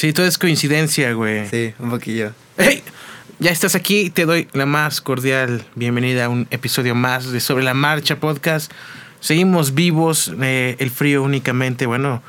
[0.00, 1.46] Sí, todo es coincidencia, güey.
[1.50, 2.32] Sí, un poquillo.
[2.56, 2.82] ¡Hey!
[3.38, 7.64] Ya estás aquí te doy la más cordial bienvenida a un episodio más de Sobre
[7.64, 8.72] la Marcha Podcast.
[9.20, 12.22] Seguimos vivos, eh, el frío únicamente, bueno,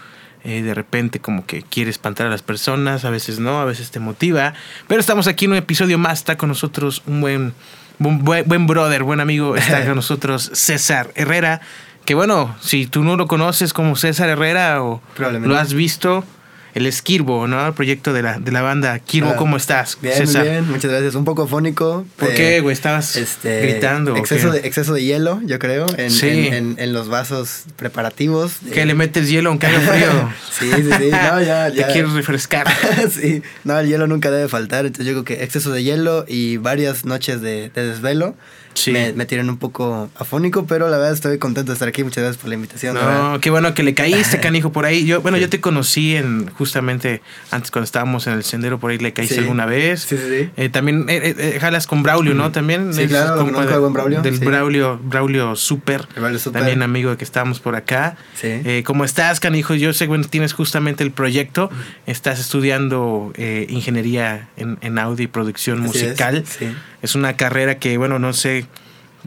[0.43, 3.89] eh, de repente como que quiere espantar a las personas, a veces no, a veces
[3.89, 4.53] te motiva.
[4.89, 7.53] Pero estamos aquí en un episodio más, está con nosotros un buen,
[7.99, 11.61] un buen, buen brother, buen amigo, está con nosotros César Herrera.
[12.03, 16.25] Que bueno, si tú no lo conoces como César Herrera o lo has visto,
[16.73, 17.65] el Esquirbo, ¿no?
[17.67, 18.97] El proyecto de la, de la banda.
[18.99, 19.97] Kirbo, Ah, ¿cómo estás?
[20.01, 20.41] Bien, César?
[20.43, 21.15] muy bien, muchas gracias.
[21.15, 22.05] Un poco afónico.
[22.17, 22.73] ¿Por eh, qué, güey?
[22.73, 24.13] Estabas Este, gritando.
[24.13, 26.27] ¿o Exceso de, exceso de hielo, yo creo, en, Sí.
[26.29, 28.63] en, en- en los vasos preparativos.
[28.63, 30.33] de- ¿Qué le metes hielo aunque haga frío?
[30.59, 31.09] Sí, sí, sí.
[31.11, 31.87] No, ya, ya.
[31.87, 32.67] Te quieres refrescar.
[33.11, 34.85] sí, no, el hielo nunca debe faltar.
[34.85, 38.35] Entonces yo creo que exceso de hielo y varias noches de, de desvelo
[38.73, 38.91] Sí.
[38.91, 42.03] me, me tienen un poco afónico, pero la verdad estoy contento de estar aquí.
[42.03, 42.95] Muchas gracias por la invitación.
[42.95, 43.31] la.
[43.33, 45.05] No, qué bueno que le caíste, canijo, por ahí.
[45.05, 47.21] Yo, bueno, yo te conocí en justamente
[47.51, 49.41] antes cuando estábamos en el sendero, por ahí le caíste Sí.
[49.41, 50.01] alguna vez.
[50.01, 50.49] Sí, sí, sí.
[50.57, 52.51] Eh, también eh, eh, jalas con Braulio, ¿no?
[52.51, 52.93] También.
[52.93, 54.39] Sí, claro, compa de- buen Braulio, Del.
[54.39, 56.07] Braulio, Braulio Super.
[56.15, 56.61] Braulio Super.
[56.61, 58.17] También amigo de que estábamos por acá.
[58.35, 58.83] Sí.
[58.85, 59.75] ¿Cómo estás, canijo?
[59.75, 61.69] Yo sé que bueno, tienes justamente el proyecto.
[62.05, 63.31] Estás estudiando
[63.69, 66.43] ingeniería en, en audio y producción Así es, musical.
[66.47, 66.67] sí.
[67.01, 68.67] Es una carrera que, bueno, no sé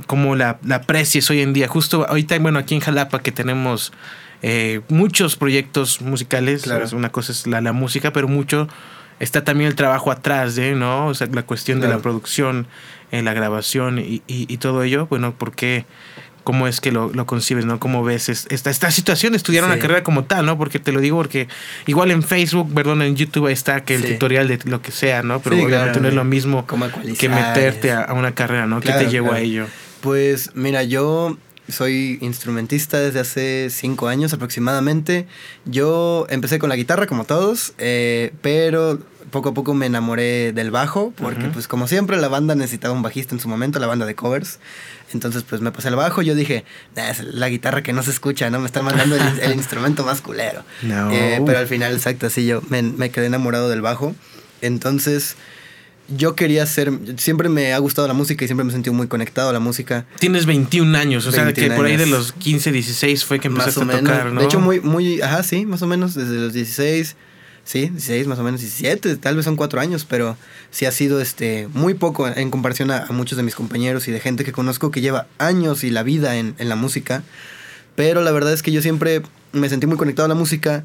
[0.06, 1.68] cómo la, la aprecies hoy en día.
[1.68, 3.92] Justo ahorita, bueno, aquí en Jalapa que tenemos
[4.42, 6.62] eh, muchos proyectos musicales.
[6.62, 6.86] Claro.
[6.92, 8.68] Una cosa es la, la música, pero mucho
[9.20, 10.74] está también el trabajo atrás, ¿eh?
[10.74, 11.06] ¿no?
[11.06, 12.66] O sea, la cuestión de la producción,
[13.12, 15.06] eh, la grabación y, y- y todo ello.
[15.06, 15.86] Bueno, ¿por qué?
[16.42, 17.78] ¿Cómo es que lo, lo concibes, no?
[17.80, 20.58] ¿Cómo ves es- esta, esta situación de estudiar una carrera como tal, no?
[20.58, 21.48] Porque te lo digo porque
[21.86, 24.12] igual en Facebook, perdón, en YouTube ahí está que el Sí.
[24.12, 25.40] tutorial de lo que sea, ¿no?
[25.40, 26.02] Pero Sí, obviamente claro.
[26.02, 26.66] no es lo mismo
[27.18, 28.80] que meterte a, a una carrera, ¿no?
[28.80, 29.66] ¿Qué Claro, te llevó a ello?
[30.04, 31.38] Pues mira, yo
[31.70, 35.26] soy instrumentista desde hace cinco años aproximadamente.
[35.64, 38.98] Yo empecé con la guitarra como todos, eh, pero
[39.30, 43.00] poco a poco me enamoré del bajo, porque pues como siempre la banda necesitaba un
[43.00, 44.58] bajista en su momento, la banda de covers.
[45.14, 48.10] Entonces pues me pasé al bajo, yo dije, "Nah, es la guitarra que no se
[48.10, 48.60] escucha, ¿no?
[48.60, 50.64] Me están mandando el, el instrumento más culero.
[50.82, 51.10] No.
[51.12, 54.14] Eh, pero al final, exacto, así yo me, me quedé enamorado del bajo.
[54.60, 55.36] Entonces
[56.08, 59.08] yo quería ser, siempre me ha gustado la música y siempre me he sentido muy
[59.08, 60.04] conectado a la música.
[60.18, 63.48] Tienes 21 años, o sea, que 21 por ahí de los 15, 16 fue que
[63.48, 64.40] empezaste a tocar, ¿no?
[64.40, 67.16] De hecho, muy, muy, ajá, sí, más o menos desde los 16,
[67.64, 70.36] sí, 16 más o menos, 17, tal vez son cuatro años, pero
[70.70, 74.12] sí ha sido este muy poco en comparación a, a muchos de mis compañeros y
[74.12, 77.22] de gente que conozco que lleva años y la vida en, en la música.
[77.96, 79.22] Pero la verdad es que yo siempre
[79.52, 80.84] me sentí muy conectado a la música,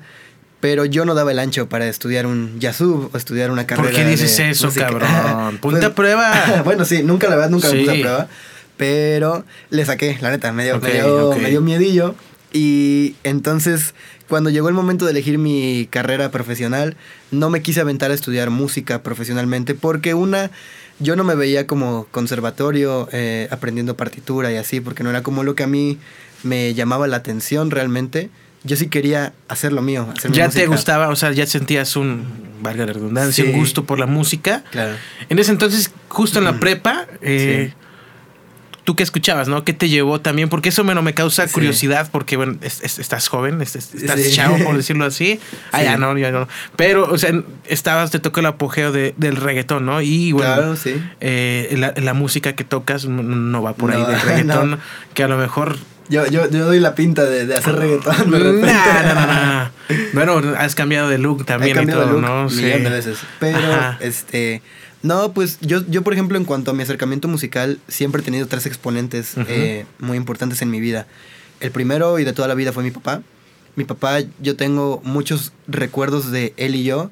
[0.60, 3.90] pero yo no daba el ancho para estudiar un Yasub o estudiar una carrera.
[3.90, 4.88] ¿Por qué dices de eso, música.
[4.88, 5.58] cabrón?
[5.62, 6.62] Ponte Pues, a prueba.
[6.66, 7.98] bueno, sí, nunca la verdad, nunca me puse Sí.
[8.00, 8.28] a prueba.
[8.78, 12.16] Pero le saqué, la neta, me dio, me dio, me dio miedillo.
[12.54, 13.94] Y entonces,
[14.28, 16.96] cuando llegó el momento de elegir mi carrera profesional,
[17.32, 20.50] no me quise aventar a estudiar música profesionalmente porque una,
[21.00, 25.44] yo no me veía como conservatorio eh, aprendiendo partitura y así, porque no era como
[25.44, 25.98] lo que a mí
[26.44, 28.30] me llamaba la atención realmente.
[28.64, 32.26] Yo sí quería hacer lo mío, hacer ya te gustaba, o sea, ya sentías un,
[32.62, 33.52] valga la redundancia, Sí.
[33.52, 34.64] un gusto por la música.
[34.72, 34.96] Claro.
[35.30, 37.76] En ese entonces, justo en la prepa, eh, Sí.
[38.84, 39.64] ¿tú qué escuchabas, no?
[39.64, 40.50] ¿Qué te llevó también?
[40.50, 41.54] Porque eso bueno, me causa Sí.
[41.54, 45.40] curiosidad, porque, bueno, es- es- estás joven, es- es- estás chavo, por decirlo así.
[45.72, 46.50] Ah, ya no, ya no.
[46.76, 47.32] Pero, o sea,
[47.66, 50.02] estabas, te tocó el apogeo de- del reggaetón, ¿no?
[50.02, 51.02] Y, bueno, Claro, sí.
[51.22, 54.20] eh, la, la música que tocas no, va por ahí del
[54.66, 54.80] reggaetón, no.
[55.14, 55.78] que a lo mejor...
[56.10, 58.32] Yo, yo, yo doy la pinta de, de hacer reggaetón.
[58.32, 58.66] de repente.
[58.68, 59.70] nah, nah, nah.
[60.14, 62.50] Bueno, has cambiado de look también He y cambiado todo, de look ¿no?
[62.50, 63.20] de veces.
[63.40, 63.98] Pero, Ajá.
[64.02, 64.62] este.
[65.02, 68.48] No, pues yo, yo, por ejemplo, en cuanto a mi acercamiento musical, siempre he tenido
[68.48, 71.08] tres exponentes eh, muy importantes en mi vida.
[71.62, 73.22] El primero y de toda la vida fue mi papá.
[73.76, 77.12] Mi papá, yo tengo muchos recuerdos de él y yo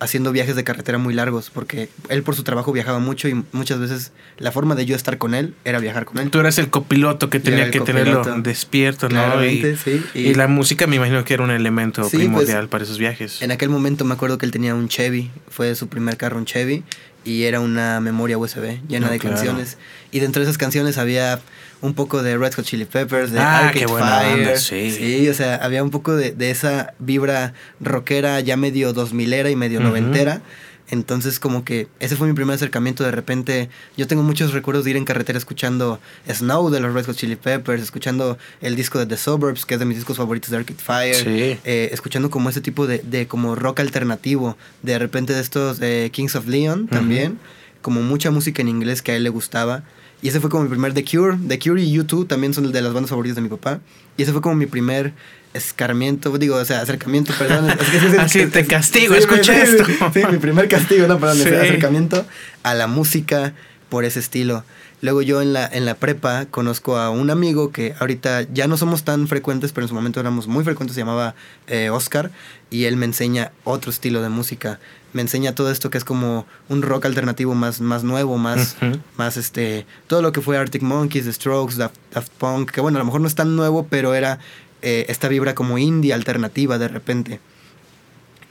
[0.00, 3.78] haciendo viajes de carretera muy largos, porque él por su trabajo viajaba mucho y muchas
[3.80, 6.30] veces la forma de yo estar con él era viajar con él.
[6.30, 9.44] Tú eras el copiloto que tenía que tenerlo despierto, ¿no?
[9.44, 10.04] Y, sí.
[10.14, 13.42] y la música me imagino que era un elemento Sí, primordial pues, para esos viajes.
[13.42, 16.44] En aquel momento me acuerdo que él tenía un Chevy, fue su primer carro un
[16.44, 16.84] Chevy
[17.28, 19.36] y era una memoria USB llena No, de claro.
[19.36, 19.76] canciones
[20.10, 21.40] y dentro de esas canciones había
[21.80, 25.28] un poco de Red Hot Chili Peppers, de Ah, Arcade qué buena Fire, banda, sí.
[25.28, 29.56] o sea, había un poco de, de esa vibra rockera ya medio dos milera y
[29.56, 30.40] medio noventera.
[30.90, 33.68] Entonces como que ese fue mi primer acercamiento de repente.
[33.96, 36.00] Yo tengo muchos recuerdos de ir en carretera escuchando
[36.32, 39.80] Snow de los Red Hot Chili Peppers, escuchando el disco de The Suburbs, que es
[39.80, 41.58] de mis discos favoritos de Arcade Fire Sí.
[41.64, 46.08] eh, escuchando como ese tipo de, de como rock alternativo, de repente de estos eh,
[46.12, 47.38] Kings of Leon también,
[47.82, 49.84] como mucha música en inglés que a él le gustaba.
[50.20, 51.38] Y ese fue como mi primer The Cure.
[51.46, 53.78] The Cure y U2 también son de las bandas favoritas de mi papá.
[54.16, 55.12] Y ese fue como mi primer
[55.54, 57.70] escarmiento, digo, o sea, acercamiento, perdón.
[58.18, 59.84] Así te castigo, escucha esto.
[60.12, 62.26] Sí, mi primer castigo, no, perdón, acercamiento
[62.62, 63.54] a la música
[63.88, 64.64] por ese estilo.
[65.00, 68.76] Luego yo en la, en la prepa conozco a un amigo que ahorita ya no
[68.76, 71.36] somos tan frecuentes, pero en su momento éramos muy frecuentes, se llamaba
[71.68, 72.32] eh, Oscar,
[72.70, 74.80] y él me enseña otro estilo de música.
[75.12, 78.76] Me enseña todo esto que es como un rock alternativo más, más nuevo, más,
[79.16, 83.00] más este, todo lo que fue Arctic Monkeys, The Strokes, Daft, Punk, que bueno, a
[83.00, 84.38] lo mejor no es tan nuevo, pero era
[84.82, 87.40] eh, esta vibra como indie alternativa de repente.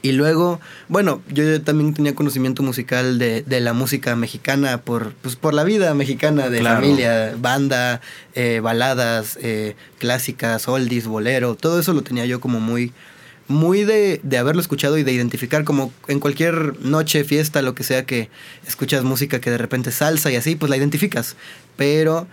[0.00, 5.34] Y luego, bueno, yo también tenía conocimiento musical de, de la música mexicana por, pues,
[5.34, 8.00] por la vida mexicana de familia, banda,
[8.34, 12.92] eh, baladas, eh, clásicas, oldies, bolero, todo eso lo tenía yo como muy,
[13.48, 17.82] muy de, de, haberlo escuchado y de identificar como en cualquier noche, fiesta, lo que
[17.82, 18.30] sea que
[18.68, 21.34] escuchas música que de repente salsa y así, pues la identificas.
[21.76, 22.28] Pero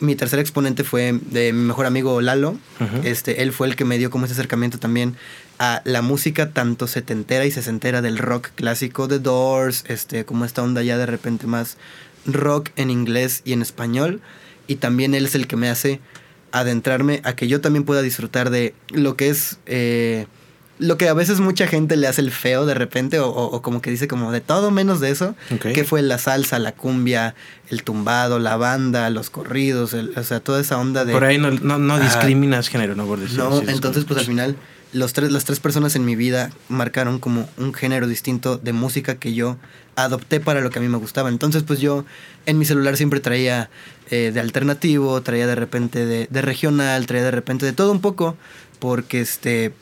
[0.00, 2.58] mi tercer exponente fue de mi mejor amigo Lalo.
[3.02, 5.16] este, él fue el que me dio como ese acercamiento también
[5.58, 10.62] a la música tanto setentera y sesentera del rock clásico de Doors, este, como esta
[10.62, 11.76] onda ya de repente más
[12.26, 14.20] rock en inglés y en español.
[14.66, 16.00] Y también él es el que me hace
[16.52, 19.58] adentrarme a que yo también pueda disfrutar de lo que es...
[19.66, 20.26] Eh,
[20.78, 23.90] lo que a veces mucha gente le hace el feo de repente, o, como que
[23.90, 27.34] dice como de todo menos de eso, que fue la salsa, la cumbia,
[27.70, 31.12] el tumbado, la banda, los corridos, o sea, toda esa onda de...
[31.12, 33.06] Por ahí no, no, discriminas género, ¿no?
[33.06, 34.56] Por no, entonces pues al final
[34.92, 39.16] los tres, las tres personas en mi vida marcaron como un género distinto de música
[39.16, 39.58] que yo
[39.96, 41.28] adopté para lo que a mí me gustaba.
[41.28, 42.04] Entonces, pues yo
[42.46, 43.70] en mi celular siempre traía
[44.10, 48.00] eh, de alternativo, traía de repente de, de, regional, traía de repente de todo un
[48.00, 48.36] poco,
[48.78, 49.72] porque este,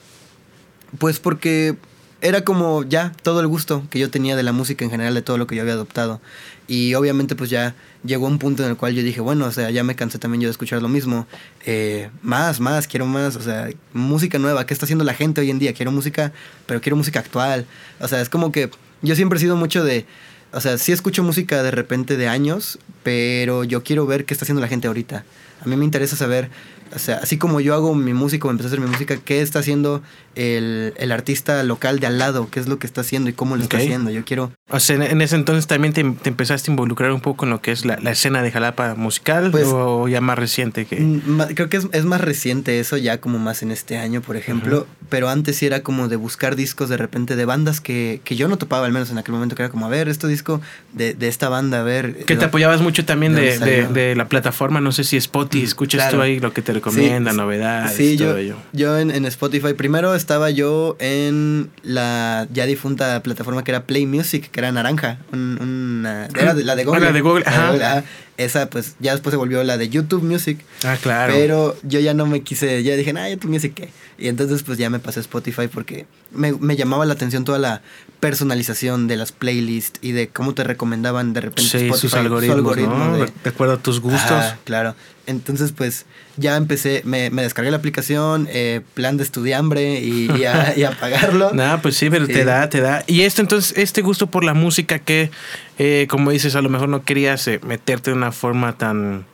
[0.99, 1.77] pues porque
[2.23, 5.23] era como ya todo el gusto que yo tenía de la música en general, de
[5.23, 6.21] todo lo que yo había adoptado.
[6.69, 7.75] Y obviamente pues ya
[8.05, 10.41] llegó un punto en el cual yo dije, bueno, o sea, ya me cansé también
[10.41, 11.27] yo de escuchar lo mismo.
[11.67, 14.65] Eh, más, más, quiero más, o sea, música nueva.
[14.67, 15.75] ¿Qué está haciendo la gente hoy en día?
[15.75, 16.33] Quiero música,
[16.67, 17.67] pero quiero música actual.
[17.99, 18.71] O sea, es como que
[19.03, 20.07] yo siempre he sido mucho de...
[20.53, 24.45] O sea, sí escucho música de repente de años, pero yo quiero ver qué está
[24.45, 25.25] haciendo la gente ahorita.
[25.65, 26.51] A mí me interesa saber
[26.95, 29.41] o sea, así como yo hago mi música o empecé a hacer mi música, ¿qué
[29.41, 30.03] está haciendo
[30.35, 32.49] el, el, artista local de al lado?
[32.51, 34.11] ¿Qué es lo que está haciendo y cómo lo está haciendo?
[34.11, 34.53] Yo quiero...
[34.71, 37.73] O sea, en ese entonces también te, empezaste a involucrar un poco en lo que
[37.73, 41.01] es la, la escena de Jalapa musical pues, o ya más reciente que...
[41.01, 44.37] Mm, creo que es, es, más reciente eso, ya como más en este año, por
[44.37, 44.87] ejemplo.
[45.09, 48.49] Pero antes sí era como de buscar discos de repente de bandas que, que yo
[48.49, 50.61] no topaba, al menos en aquel momento, que era como, a ver, este disco
[50.93, 52.25] de, de esta banda, a ver...
[52.25, 56.21] Que te apoyabas mucho también de, de, la plataforma, no sé si Spotify, escuchas tú
[56.21, 57.93] ahí lo que te recomienda, novedades.
[57.93, 58.35] Sí, yo,
[58.73, 64.07] yo en, en, Spotify, primero estaba yo en la ya difunta plataforma que era Play
[64.07, 67.01] Music, que era naranja, una, era la de Google.
[67.01, 68.05] la de Google, ajá.
[68.45, 70.59] Esa pues ya después se volvió la de YouTube Music.
[70.85, 71.33] Ah, claro.
[71.35, 73.89] Pero yo ya no me quise, ya dije, ah, YouTube Music qué.
[74.19, 77.59] Y entonces pues ya me pasé a Spotify porque me, me, llamaba la atención toda
[77.59, 77.83] la
[78.21, 82.77] personalización de las playlists y de cómo te recomendaban de repente sí, Spotify, sus algoritmos,
[82.77, 84.55] de, acuerdo a tus gustos.
[84.65, 84.95] claro.
[85.27, 86.05] Entonces pues
[86.37, 90.85] ya empecé, me, me descargué la aplicación, eh, plan de estudiambre y, y, a, y
[90.85, 91.53] a pagarlo.
[91.53, 93.05] Nada, pues sí, pero te da, te da.
[93.07, 95.31] Y esto entonces, este gusto por la música que,
[95.79, 99.25] eh, como dices, a lo mejor no querías eh, meterte de una forma tan,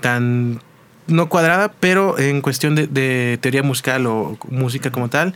[0.00, 0.60] tan
[1.06, 5.34] no cuadrada, pero en cuestión de, de teoría musical o música como tal,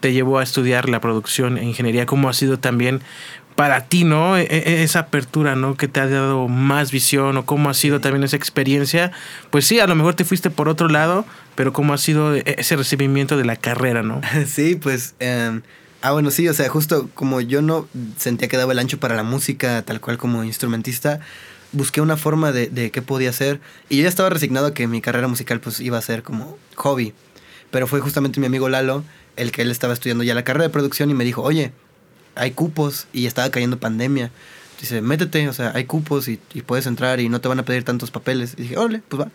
[0.00, 3.02] te llevó a estudiar la producción e ingeniería, como ha sido también
[3.56, 4.36] para ti, ¿no?
[4.36, 5.76] E, e, esa apertura, ¿no?
[5.76, 9.10] Que te ha dado más visión o cómo ha sido también esa experiencia.
[9.50, 12.76] Pues sí, a lo mejor te fuiste por otro lado, pero cómo ha sido ese
[12.76, 14.20] recibimiento de la carrera, ¿no?
[14.46, 15.14] Sí, pues...
[15.18, 15.62] Em,
[16.02, 19.14] ah, bueno, sí, o sea, justo como yo no sentía que daba el ancho para
[19.16, 21.20] la música, tal cual como instrumentista,
[21.72, 23.60] busqué una forma de, de qué podía hacer.
[23.88, 27.12] Y yo ya estaba resignado que mi carrera musical pues iba a ser como hobby.
[27.70, 29.04] Pero fue justamente mi amigo Lalo
[29.36, 31.72] el que él estaba estudiando ya la carrera de producción y me dijo, oye,
[32.34, 34.30] hay cupos y estaba cayendo pandemia.
[34.80, 37.84] Dice, métete, o sea, hay cupos y, puedes entrar y no te van a pedir
[37.84, 38.54] tantos papeles.
[38.56, 39.30] Y dije, órale, pues va.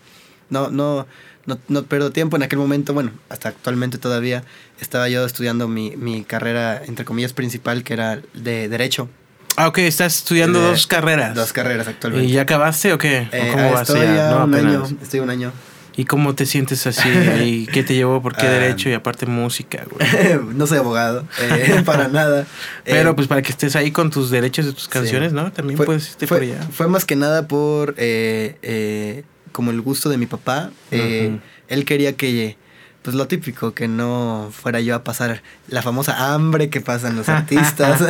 [0.52, 1.08] No, no,
[1.48, 4.44] no, no pierdo tiempo en aquel momento, bueno, hasta actualmente todavía
[4.80, 9.10] estaba yo estudiando mi, mi carrera, entre comillas, principal, que era de Derecho.
[9.58, 11.36] Ah, ok, estás estudiando dos carreras.
[11.36, 12.30] Dos carreras actualmente.
[12.30, 13.28] ¿Y ya acabaste o qué?
[13.32, 15.52] ¿O eh, ¿Cómo vas estoy ya un año, estoy un año.
[15.98, 17.10] ¿Y cómo te sientes así?
[17.44, 18.22] ¿Y qué te llevó?
[18.22, 18.52] ¿Por qué ah.
[18.52, 18.90] derecho?
[18.90, 20.08] Y aparte música, güey.
[20.56, 22.46] no soy abogado, eh, para nada.
[22.86, 25.52] Pero eh, pues para que estés ahí con tus derechos de tus canciones, ¿no?
[25.52, 26.68] También puedes irte fue, por allá.
[26.72, 30.72] Fue más que nada por eh, como el gusto de mi papá.
[30.92, 32.58] Él quería que,
[33.02, 37.30] pues lo típico, que no fuera yo a pasar la famosa hambre que pasan los
[37.30, 38.02] artistas.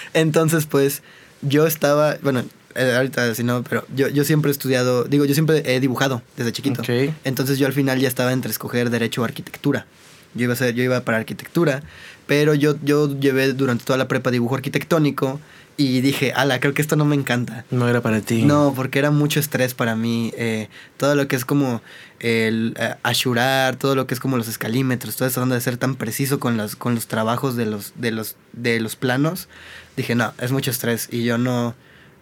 [0.14, 1.02] Entonces, pues
[1.42, 2.42] yo estaba, bueno,
[2.74, 6.22] eh, ahorita si no, pero yo, yo siempre he estudiado, digo, yo siempre he dibujado
[6.36, 6.82] desde chiquito.
[7.24, 9.86] Entonces yo al final ya estaba entre escoger derecho o arquitectura.
[10.34, 11.82] Yo iba a ser, yo iba para arquitectura,
[12.26, 15.40] pero yo, yo llevé durante toda la prepa dibujo arquitectónico
[15.76, 17.64] y dije, ala, creo que esto no me encanta.
[17.70, 18.42] No era para ti.
[18.42, 20.32] No, porque era mucho estrés para mí.
[20.36, 21.82] eh, todo lo que es como
[22.20, 25.76] el eh, ashurar, todo lo que es como los escalímetros, toda esa onda de ser
[25.76, 29.48] tan preciso con los, con los trabajos de los, de los, de los planos.
[29.96, 31.74] Dije, no, es mucho estrés y yo no,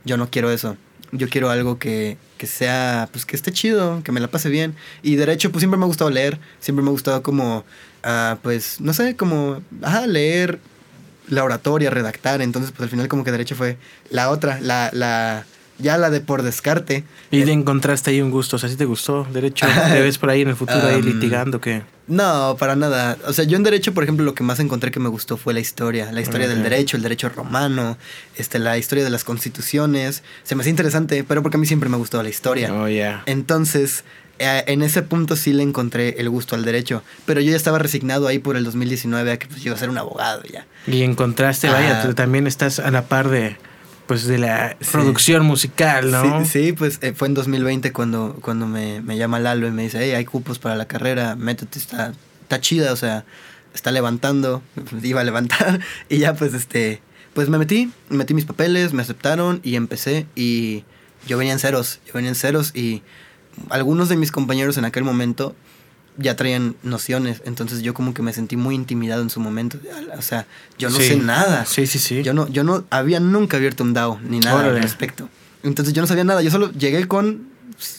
[0.05, 0.77] yo no quiero eso.
[1.15, 4.75] Yo quiero algo que, que sea, pues que esté chido, que me la pase bien.
[5.03, 7.65] Y derecho, pues siempre me ha gustado leer, siempre me ha gustado como,
[8.03, 10.59] ah, pues, no sé, como, ajá, leer
[11.33, 12.43] la oratoria, redactar.
[12.43, 13.79] Entonces, pues al final como que derecho fue
[14.11, 15.47] la otra, la, la,
[15.79, 17.05] ya la de por descarte.
[17.31, 19.27] Y te encontraste ahí un gusto, o sea, si te gustó.
[19.33, 21.83] Derecho, te ves por ahí en el futuro ahí Um, litigando que.
[22.07, 23.17] No, para nada.
[23.27, 25.55] O sea, yo en derecho, por ejemplo, lo que más encontré que me gustó fue
[25.55, 27.97] la historia, la historia del derecho, el derecho romano,
[28.37, 30.23] este, la historia de las constituciones.
[30.43, 32.75] Se me hacía interesante, pero porque a mí siempre me gustado la historia.
[32.75, 33.23] Oh, ya.
[33.25, 37.03] Entonces, eh, en ese punto sí le encontré el gusto al derecho.
[37.27, 39.79] Pero yo ya estaba resignado ahí por el 2019 a que pues, yo iba a
[39.79, 40.67] ser un abogado ya.
[40.87, 42.07] Y encontraste, vaya, Ah.
[42.07, 43.57] tú también estás a la par de.
[44.07, 44.89] Pues de la Sí.
[44.91, 46.45] producción musical, ¿no?
[46.45, 49.83] Sí, sí, pues eh, fue en 2020 cuando, cuando me, me llama Lalo y me
[49.85, 53.25] dice, hey, hay cupos para la carrera, métete, está, está chida, o sea,
[53.75, 54.61] está levantando,
[55.03, 55.81] iba a levantar,
[56.11, 57.01] y ya pues este,
[57.33, 60.85] pues me metí, metí mis papeles, me aceptaron y empecé y
[61.27, 63.03] yo venía en ceros, yo venía en ceros y
[63.71, 65.55] algunos de mis compañeros en aquel momento
[66.19, 69.79] ya traían nociones, entonces yo como que me sentí muy intimidado en su momento,
[70.17, 70.47] o sea,
[70.79, 71.09] yo no Sí.
[71.09, 71.65] sé nada.
[71.65, 72.23] Sí, sí, sí.
[72.23, 74.77] Yo no, yo no había nunca abierto un DAO ni nada Órale.
[74.77, 75.29] al respecto.
[75.63, 76.43] Entonces yo no sabía nada.
[76.43, 77.51] Yo solo llegué con.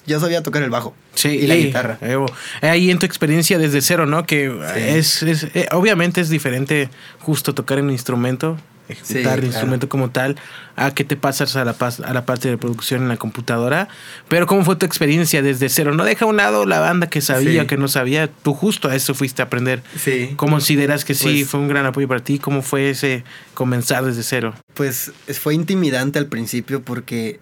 [0.06, 0.94] Ya sabía tocar el bajo.
[1.16, 1.98] Sí, y la y, guitarra.
[2.02, 2.26] eh, oh,
[2.62, 4.26] ahí en tu experiencia desde cero, ¿no?
[4.26, 8.58] Que es, es eh, obviamente es diferente justo tocar un instrumento,
[8.90, 9.46] ejecutar Sí, el claro.
[9.46, 10.36] instrumento como tal,
[10.76, 11.76] a que te pasas a la,
[12.06, 13.88] a la parte de producción en la computadora.
[14.28, 15.94] Pero ¿cómo fue tu experiencia desde cero?
[15.94, 17.68] No deja a un lado la banda que sabía, Sí.
[17.68, 18.28] que no sabía.
[18.28, 19.84] Tú justo a eso fuiste a aprender.
[19.98, 20.34] Sí.
[20.36, 22.40] ¿Cómo consideras que sí Pues- fue un gran apoyo para ti?
[22.40, 23.24] ¿Cómo fue ese
[23.54, 24.54] comenzar desde cero?
[24.74, 27.40] Pues es- fue intimidante al principio porque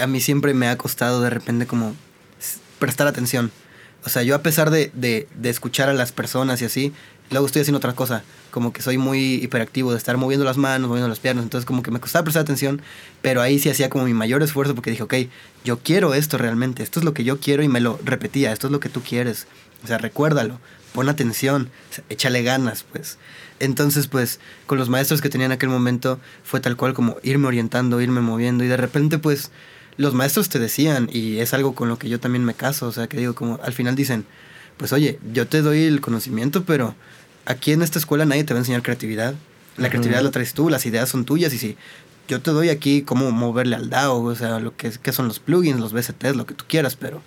[0.00, 1.94] a mí siempre me ha costado de repente como
[2.78, 3.50] prestar atención.
[4.04, 6.92] O sea, yo a pesar de, de, de escuchar a las personas y así,
[7.30, 8.22] luego estoy haciendo otra cosa.
[8.50, 11.44] Como que soy muy hiperactivo de estar moviendo las manos, moviendo las piernas.
[11.44, 12.82] Entonces como que me costaba prestar atención,
[13.22, 15.14] pero ahí sí hacía como mi mayor esfuerzo porque dije, ok,
[15.64, 18.68] yo quiero esto realmente, esto es lo que yo quiero y me lo repetía, esto
[18.68, 19.46] es lo que tú quieres.
[19.82, 20.60] O sea, recuérdalo,
[20.92, 23.18] pon atención, o sea, échale ganas, pues.
[23.60, 27.48] Entonces, pues, con los maestros que tenía en aquel momento, fue tal cual como irme
[27.48, 29.50] orientando, irme moviendo y de repente, pues,
[29.96, 32.92] los maestros te decían, y es algo con lo que yo también me caso, o
[32.92, 34.26] sea, que digo, como al final dicen,
[34.76, 36.94] pues oye, yo te doy el conocimiento, pero
[37.46, 39.34] aquí en esta escuela nadie te va a enseñar creatividad.
[39.76, 41.76] La creatividad la traes tú, las ideas son tuyas, y si
[42.28, 45.40] yo te doy aquí cómo moverle al DAO, o sea, lo que, que son los
[45.40, 47.22] plugins, los BCTs, lo que tú quieras, pero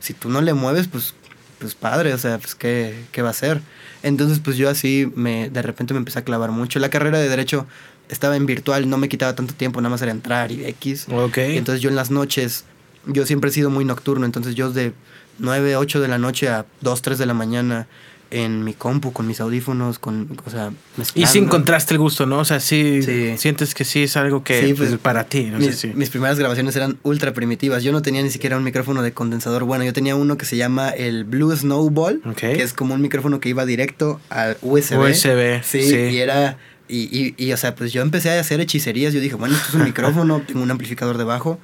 [0.00, 1.14] si tú no le mueves, pues,
[1.58, 3.62] pues padre, o sea, pues ¿qué, qué va a hacer?
[4.02, 6.80] Entonces, pues yo así me, de repente me empecé a clavar mucho.
[6.80, 7.66] La carrera de Derecho
[8.08, 11.06] estaba en virtual, no me quitaba tanto tiempo, nada más era entrar y X.
[11.10, 11.38] Ok.
[11.38, 12.64] Y entonces yo en las noches,
[13.06, 14.92] yo siempre he sido muy nocturno, entonces yo de
[15.38, 17.86] 9, 8 de la noche a 2, 3 de la mañana
[18.32, 21.30] en mi compu, con mis audífonos, con, o sea, y mezclando.
[21.30, 22.38] sí encontraste el gusto, ¿no?
[22.38, 23.34] O sea, sí, Sí.
[23.38, 25.44] sientes que sí es algo que Sí, pues, pues, para ti.
[25.44, 27.82] No sé mis, si- mis primeras grabaciones eran ultra primitivas.
[27.82, 29.84] Yo no tenía ni siquiera un micrófono de condensador bueno.
[29.84, 32.36] Yo tenía uno que se llama el Blue Snowball, Ok.
[32.38, 34.98] que es como un micrófono que iba directo al USB.
[34.98, 35.94] USB, Sí, sí.
[35.96, 36.56] y era.
[36.88, 39.14] Y, y, y, o sea, pues yo empecé a hacer hechicerías.
[39.14, 41.58] Yo dije, bueno, esto es un micrófono, tengo un amplificador debajo,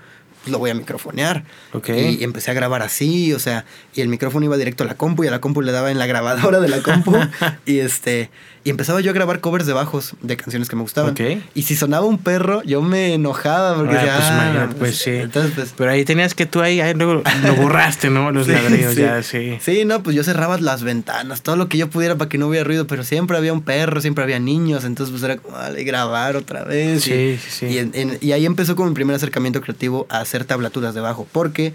[0.46, 1.44] lo voy a microfonear.
[1.72, 1.88] Ok.
[1.90, 3.64] Y, y empecé a grabar así, o sea,
[3.94, 5.98] y el micrófono iba directo a la compu y a la compu le daba en
[5.98, 7.16] la grabadora de la compu.
[7.66, 8.30] y este.
[8.64, 11.12] Y empezaba yo a grabar covers de bajos de canciones que me gustaban.
[11.12, 11.20] Ok.
[11.54, 14.96] Y si sonaba un perro, yo me enojaba porque Ah, decía, pues, "Ah, imagínate, pues,
[14.98, 15.10] sí.
[15.10, 15.74] Entonces, pues.
[15.76, 18.30] Pero ahí tenías que tú ahí, ahí luego lo borraste, ¿no?
[18.30, 19.00] Los sí, ladrillos sí.
[19.00, 19.58] ya, sí.
[19.62, 22.48] Sí, no, pues yo cerraba las ventanas, todo lo que yo pudiera para que no
[22.48, 25.82] hubiera ruido, pero siempre había un perro, siempre había niños, entonces pues era como, vale,
[25.84, 27.04] grabar otra vez.
[27.04, 27.66] Sí, y, sí, sí.
[27.66, 31.00] Y, en- en- y ahí empezó como mi primer acercamiento creativo a hacer tablaturas de
[31.00, 31.72] bajo, porque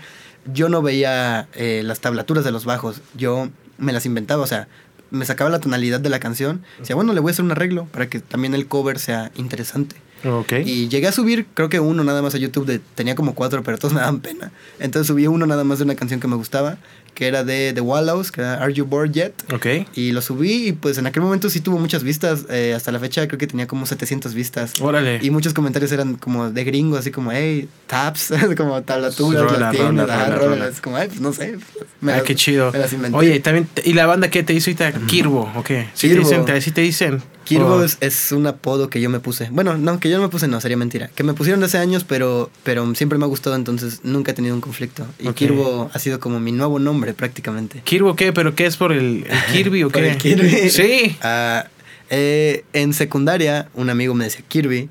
[0.53, 4.67] yo no veía eh, las tablaturas de los bajos, yo me las inventaba, o sea,
[5.11, 7.85] me sacaba la tonalidad de la canción, decía, bueno, le voy a hacer un arreglo
[7.85, 9.95] para que también el cover sea interesante.
[10.25, 10.53] Ok.
[10.65, 13.61] Y llegué a subir, creo que uno nada más a YouTube, de, tenía como cuatro,
[13.61, 14.51] pero todos me daban pena.
[14.79, 16.77] Entonces subí uno nada más de una canción que me gustaba,
[17.13, 19.33] que era de The Wallows, que era Are You Bored Yet?
[19.53, 19.65] Ok.
[19.95, 22.45] Y lo subí y pues en aquel momento sí tuvo muchas vistas.
[22.49, 24.73] eh, hasta la fecha creo que tenía como 700 vistas.
[24.81, 25.19] Órale.
[25.21, 29.71] Y muchos comentarios eran como de gringos, así como, hey, taps, como tablaturas, Rola, las
[29.71, 30.67] tienes, rola, rola, rola.
[30.67, 31.57] Es como, ay, pues no sé.
[31.73, 32.71] pues, me ah, las- qué chido.
[32.71, 33.17] Me las inventé.
[33.17, 34.93] Oye, también, ¿y la banda qué te hizo ahorita?
[35.07, 35.67] Kirbo, ¿ok?
[35.93, 36.23] ¿Sí te Kirbo.
[36.29, 36.45] dicen?
[36.45, 37.21] te- ¿Sí te dicen?
[37.43, 37.83] Kirbo Oh.
[37.83, 39.49] es, es un apodo que yo me puse.
[39.51, 41.09] Bueno, no, que yo no me puse, no, sería mentira.
[41.13, 44.55] Que me pusieron hace años, pero, pero siempre me ha gustado, entonces nunca he tenido
[44.55, 45.05] un conflicto.
[45.19, 45.35] Y Ok.
[45.35, 47.81] Kirbo ha sido como mi nuevo nombre prácticamente.
[47.83, 48.31] ¿Kirbo qué?
[48.31, 50.11] ¿Pero qué es por el, el Kirby o Por qué?
[50.11, 50.69] el Kirby.
[50.69, 51.17] Sí.
[51.21, 51.67] Ah,
[52.09, 54.87] eh, en secundaria, un amigo me decía Kirby.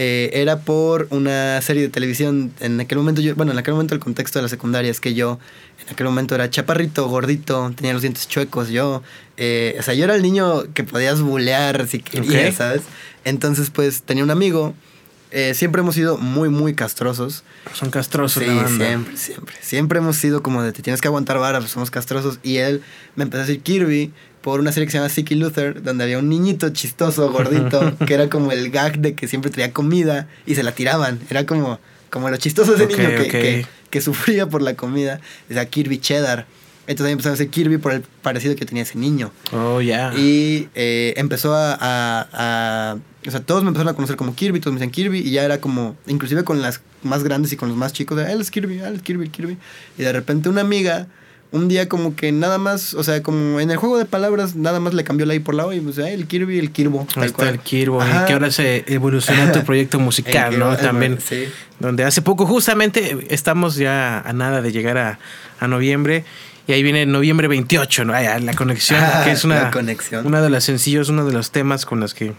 [0.00, 2.52] Eh, era por una serie de televisión.
[2.60, 5.14] En aquel momento, yo, bueno, en aquel momento el contexto de la secundaria es que
[5.14, 5.40] yo,
[5.84, 8.68] en aquel momento era chaparrito, gordito, tenía los dientes chuecos.
[8.68, 9.02] Yo,
[9.38, 12.56] eh, o sea, yo era el niño que podías bulear si querías, Ok.
[12.58, 12.82] ¿sabes?
[13.24, 14.72] Entonces, pues tenía un amigo.
[15.30, 17.44] Eh, siempre hemos sido muy, muy castrosos.
[17.74, 18.86] Son castrosos Sí, la banda.
[18.86, 19.54] siempre, siempre.
[19.60, 22.38] Siempre hemos sido como de te tienes que aguantar vara, pues somos castrosos.
[22.42, 22.82] Y él
[23.16, 26.18] me empezó a decir Kirby por una serie que se llama Sicky Luther, donde había
[26.18, 30.54] un niñito chistoso, gordito, que era como el gag de que siempre traía comida y
[30.54, 31.20] se la tiraban.
[31.28, 31.78] Era como,
[32.10, 35.20] como lo chistoso de ese niño que, que, que sufría por la comida.
[35.48, 36.46] Decía Kirby Cheddar.
[36.88, 39.30] Entonces empezó a decir Kirby por el parecido que tenía ese niño.
[39.52, 40.12] Oh, ya.
[40.16, 44.58] Y eh, empezó a, a- a- O sea, todos me empezaron a conocer como Kirby,
[44.58, 45.96] todos me decían Kirby, y ya era como.
[46.06, 48.94] Inclusive con las más grandes y con los más chicos, de, él es Kirby, él
[48.96, 49.56] es Kirby, Kirby.
[49.98, 51.06] Y de repente una amiga,
[51.52, 54.80] un día como que nada más, o sea, como en el juego de palabras, nada
[54.80, 57.06] más le cambió la I por la O, y pues, ah, el Kirby, el Kirbo.
[57.16, 58.24] Ahí está el Kirbo, y Ajá.
[58.26, 60.72] que ahora se evolucionó tu proyecto El musical, Kirbo, ¿no?
[60.74, 61.18] eh, También.
[61.20, 61.44] Sí.
[61.80, 65.18] Donde hace poco, justamente, estamos ya a nada de llegar a,
[65.60, 66.24] a noviembre.
[66.68, 68.12] Y ahí viene noviembre 28, ¿no?
[68.14, 70.24] Ay, ay, la conexión, Ah, que es una, conexión.
[70.26, 72.34] una de los sencillos, uno de los temas con los que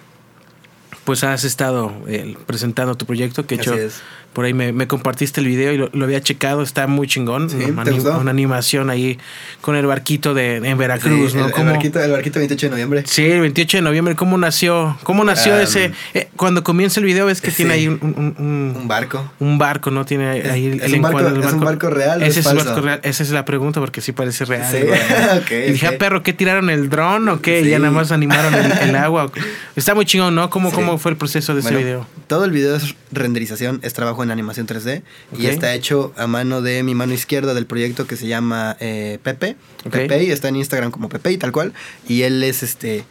[1.09, 3.47] pues has estado eh, presentando tu proyecto.
[3.47, 3.99] Que hecho, es.
[4.33, 7.49] por ahí me, me compartiste el video y lo, lo había checado, está muy chingón.
[7.49, 9.17] Sí, una, ¿te anim- una animación ahí
[9.61, 11.45] con el barquito de, en Veracruz, Sí, ¿no?
[11.45, 13.03] el, el ¿Cómo- barquito, el barquito 28 de noviembre.
[13.07, 14.95] Sí, el 28 de noviembre, ¿cómo nació?
[15.01, 15.91] ¿Cómo nació Um, ese?
[16.13, 17.57] eh, cuando comienza el video ves que sí.
[17.57, 19.31] tiene ahí un, un- un- Un barco.
[19.39, 20.05] un barco, ¿no?
[20.05, 22.45] Tiene Es- ahí el, es barco- encuadre del ¿es un barco real o Ese es
[22.45, 22.65] falso?
[22.65, 22.99] barco real.
[23.01, 24.67] Esa es la pregunta porque sí parece real.
[24.71, 24.99] Sí, güey.
[25.39, 25.93] ok, y dije, ok.
[25.95, 27.61] ah, perro, ¿qué tiraron el dron o qué?
[27.61, 29.31] Y ya nada más animaron el, el agua.
[29.75, 30.51] Está muy chingón, ¿no?
[30.51, 32.07] ¿Cómo, cómo fue el proceso de Bueno, ese video?
[32.27, 35.01] Todo el video es renderización, es trabajo en animación 3D
[35.33, 35.39] Ok.
[35.39, 39.19] y está hecho a mano de mi mano izquierda del proyecto que se llama eh,
[39.23, 39.55] Pepe.
[39.89, 41.73] Pepe y está en Instagram como Pepe y tal cual.
[42.07, 43.05] Y él es este.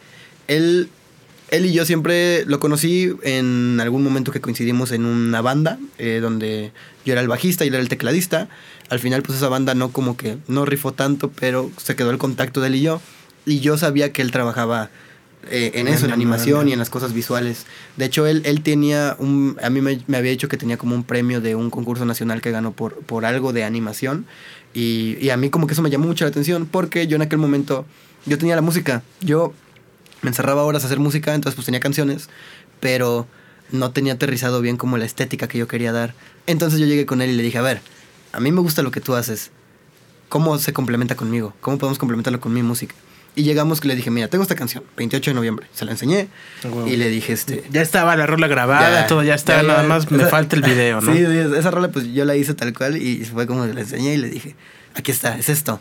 [0.47, 0.89] Él,
[1.49, 6.19] él y yo siempre lo conocí en algún momento que coincidimos en una banda eh,
[6.21, 6.71] donde
[7.05, 8.47] yo era el bajista y él era el tecladista.
[8.89, 12.17] Al final, pues esa banda no como que no rifó tanto, pero se quedó el
[12.17, 13.01] contacto de él y yo.
[13.45, 14.89] Y yo sabía que él trabajaba
[15.47, 17.65] eh, en eso, en animación y en las cosas visuales.
[17.97, 19.57] De hecho, él, él tenía un...
[19.63, 22.41] A mí me, me había dicho que tenía como un premio de un concurso nacional
[22.41, 24.25] que ganó por, por algo de animación.
[24.73, 27.21] Y, y a mí como que eso me llamó mucho la atención porque yo en
[27.21, 27.85] aquel momento,
[28.25, 29.01] yo tenía la música.
[29.21, 29.53] Yo
[30.21, 32.29] me encerraba horas a hacer música, entonces pues tenía canciones,
[32.79, 33.27] pero
[33.71, 36.13] no tenía aterrizado bien como la estética que yo quería dar.
[36.47, 37.81] Entonces yo llegué con él y le dije, a ver,
[38.33, 39.51] a mí me gusta lo que tú haces.
[40.27, 41.53] ¿Cómo se complementa conmigo?
[41.61, 42.93] ¿Cómo podemos complementarlo con mi música?
[43.35, 45.67] Y llegamos que le dije, mira, tengo esta canción, 28 de noviembre.
[45.73, 46.27] Se la enseñé
[46.87, 47.63] y le dije, este...
[47.71, 50.61] Ya estaba la rola grabada, Ya, todo ya está, ya, nada más me falta el
[50.61, 51.13] video, ¿no?
[51.13, 51.23] Sí,
[51.57, 54.29] esa rola pues yo la hice tal cual y fue como le enseñé y le
[54.29, 54.55] dije,
[54.95, 55.79] aquí está, es esto.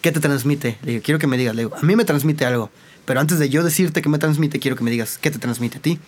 [0.00, 0.78] ¿Qué te transmite?
[0.82, 1.54] Le digo, quiero que me digas.
[1.56, 2.70] Le digo, a mí me transmite algo,
[3.04, 5.78] pero antes de yo decirte que me transmite, quiero que me digas qué te transmite
[5.78, 5.98] a ti.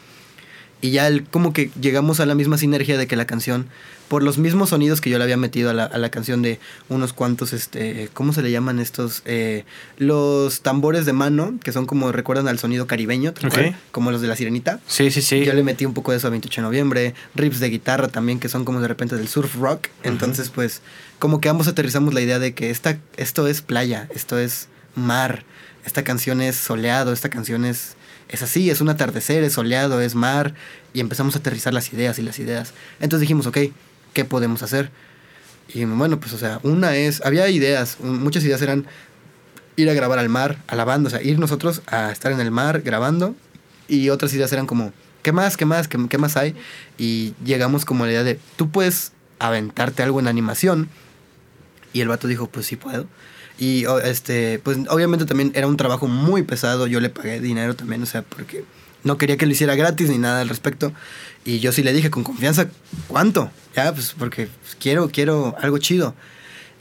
[0.83, 3.67] Y ya el- como que llegamos a la misma sinergia de que la canción,
[4.09, 6.59] por los mismos sonidos que yo le había metido a la, a la canción de
[6.89, 9.23] unos cuantos, este, ¿cómo se le llaman estos?
[9.25, 9.65] Eh,
[9.99, 13.53] los tambores de mano, que son como, recuerdan al sonido caribeño, tal Ok.
[13.53, 14.81] cual, como los de la sirenita.
[14.87, 15.45] Sí, sí, sí.
[15.45, 18.41] Yo le metí un poco de eso a 28 de noviembre, riffs de guitarra también
[18.41, 19.89] que son como de repente del surf rock.
[20.03, 20.81] Entonces, pues,
[21.19, 25.45] como que ambos aterrizamos la idea de que esta, esto es playa, esto es mar,
[25.85, 27.95] esta canción es soleado, esta canción es,
[28.31, 30.55] es así, es un atardecer, es soleado, es mar.
[30.93, 32.73] Y empezamos a aterrizar las ideas y las ideas.
[33.01, 33.59] Entonces dijimos, ok,
[34.15, 34.91] ¿qué podemos hacer?
[35.69, 38.87] Y bueno, pues, o sea, una es, había ideas, muchas ideas eran
[39.77, 42.41] ir a grabar al mar, a la banda, o sea, ir nosotros a estar en
[42.41, 43.35] el mar grabando
[43.89, 45.57] y otras ideas eran como, ¿qué más?
[45.57, 45.89] ¿Qué más?
[45.89, 46.55] ¿Qué, qué más hay?
[46.99, 50.89] Y llegamos como a la idea de, tú puedes aventarte algo en animación.
[51.93, 53.07] Y el vato dijo, pues sí puedo.
[53.59, 58.03] Y este, pues obviamente también era un trabajo muy pesado, yo le pagué dinero también,
[58.03, 58.65] o sea, porque
[59.05, 60.93] no quería que lo hiciera gratis ni nada al respecto.
[61.45, 62.69] Y yo sí le dije con confianza,
[63.07, 63.51] ¿cuánto?
[63.77, 66.15] Ya, pues porque pues, quiero, quiero algo chido.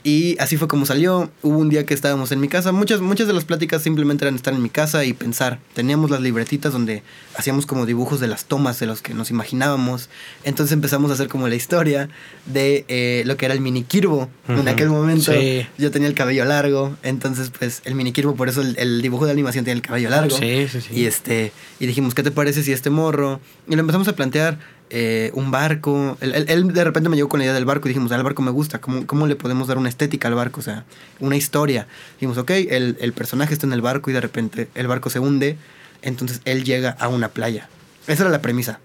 [0.02, 1.30] Y así fue como salió.
[1.42, 2.72] Hubo un día que estábamos en mi casa.
[2.72, 5.58] Muchas, muchas de las pláticas simplemente eran estar en mi casa y pensar.
[5.74, 7.02] Teníamos las libretitas donde
[7.36, 10.08] hacíamos como dibujos de las tomas de los que nos imaginábamos.
[10.44, 12.08] Entonces empezamos a hacer como la historia
[12.46, 14.30] de eh, lo que era el mini Kirbo.
[14.48, 15.66] En aquel momento Sí.
[15.76, 16.96] yo tenía el cabello largo.
[17.02, 20.08] Entonces, pues el mini Kirbo, por eso el, el dibujo de animación tiene el cabello
[20.08, 20.36] largo.
[20.38, 20.94] Sí, sí, sí.
[20.94, 23.40] Y este, y dijimos, ¿qué te parece si este morro?
[23.68, 24.58] Y lo empezamos a plantear.
[24.90, 26.18] Eh, un barco.
[26.20, 28.50] Él, de repente me llegó con la idea del barco y dijimos, el barco me
[28.50, 28.80] gusta.
[28.80, 30.60] ¿Cómo, ¿Cómo le podemos dar una estética al barco?
[30.60, 30.84] O sea,
[31.20, 31.86] una historia.
[32.14, 35.18] Dijimos, ok, el, el personaje está en el barco y de repente el barco se
[35.18, 35.56] hunde
[36.02, 37.68] entonces él llega a una playa.
[38.06, 38.80] Esa era la premisa.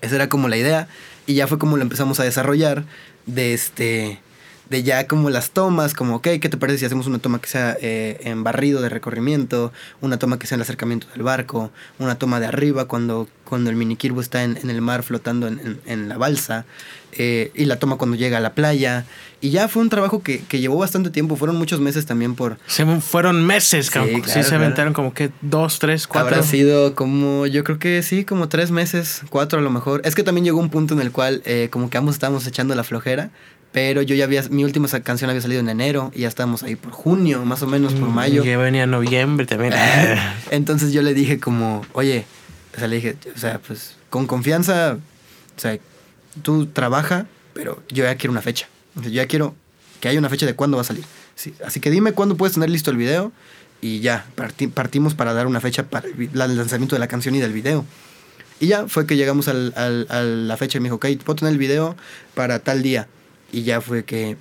[0.00, 0.88] Esa era como la idea
[1.26, 2.84] y ya fue como lo empezamos a desarrollar
[3.26, 4.20] de este
[4.68, 7.48] de ya como las tomas, como, ok, ¿qué te parece si hacemos una toma que
[7.48, 9.70] sea eh, en barrido de recorrimiento,
[10.00, 13.68] una toma que sea en el acercamiento del barco, una toma de arriba cuando, cuando
[13.68, 16.64] el mini Kirbo está en, en, el mar flotando en, en, en la balsa,
[17.12, 19.04] eh, y la toma cuando llega a la playa.
[19.42, 22.56] Y ya fue un trabajo que, que llevó bastante tiempo, fueron muchos meses también por...
[22.66, 26.30] Se fueron meses, sí, claro, sí se aventaron como que dos, tres, cuatro.
[26.30, 30.00] Habrá sido como, yo creo que sí, como tres meses, cuatro a lo mejor.
[30.06, 32.74] Es que también llegó un punto en el cual eh, como que ambos estábamos echando
[32.74, 33.32] la flojera
[33.72, 36.76] pero yo ya había, mi última canción había salido en enero y ya estábamos ahí
[36.76, 38.42] por junio, más o menos por mayo.
[38.42, 39.72] Y que venía noviembre también.
[40.50, 42.26] Entonces yo le dije como, oye,
[42.74, 44.98] o sea, le dije, o sea, pues con confianza,
[45.56, 45.78] o sea,
[46.42, 48.68] tú trabaja, pero yo ya quiero una fecha.
[48.96, 49.54] O sea, yo ya quiero
[50.00, 51.04] que haya una fecha de cuándo va a salir.
[51.34, 53.32] Sí, así que dime cuándo puedes tener listo el video
[53.80, 57.34] y ya, parti partimos para dar una fecha para el, el, lanzamiento de la canción
[57.34, 57.84] y del video.
[58.60, 61.52] Y ya fue que llegamos al, a la fecha y me dijo, ok, puedo tener
[61.52, 61.96] el video
[62.34, 63.08] para tal día
[63.50, 64.36] y ya fue que,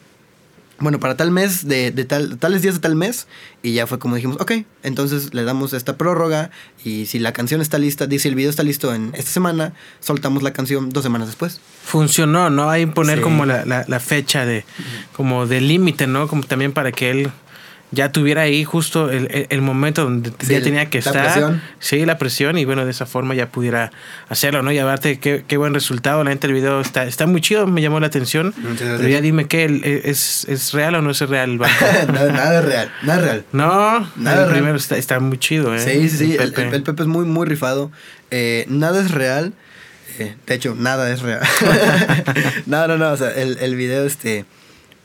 [0.82, 3.28] bueno, para tal mes, de, de tal, tales días de tal mes,
[3.63, 4.52] y ya fue como dijimos, ok,
[4.84, 6.52] entonces le damos esta prórroga
[6.84, 10.44] y si la canción está lista, dice el video está listo en esta semana, soltamos
[10.44, 11.62] la canción dos semanas después.
[11.84, 12.70] Funcionó, ¿no?
[12.70, 13.24] Hay poner sí.
[13.24, 14.65] como la, la, la, fecha de,
[15.13, 16.28] como de límite, ¿no?
[16.28, 17.32] Como también para que él
[17.91, 21.34] ya tuviera ahí justo el, el, el momento donde sí, ya tenía que estar.
[21.34, 21.62] Presión.
[21.80, 23.91] Sí, la presión y bueno, de esa forma ya pudiera
[24.30, 24.71] hacerlo, ¿no?
[24.71, 26.23] Y aparte, qué, qué buen resultado.
[26.23, 28.54] La gente del video está, está muy chido, me llamó la atención.
[28.80, 31.86] Pero ya dime qué, ¿es, ¿es real o no es real el banco?
[32.13, 33.45] nada, nada es real, nada es real.
[33.51, 35.80] No, nada el primero está, está, muy chido, ¿eh?
[35.80, 36.38] Sí, sí, sí.
[36.39, 37.91] El Pepe, el, el Pepe es muy, muy rifado.
[38.32, 39.54] Eh, nada es real.
[40.17, 41.41] Eh, de hecho, nada es real.
[42.65, 43.12] no, no, no.
[43.12, 44.45] O sea, el, el video, este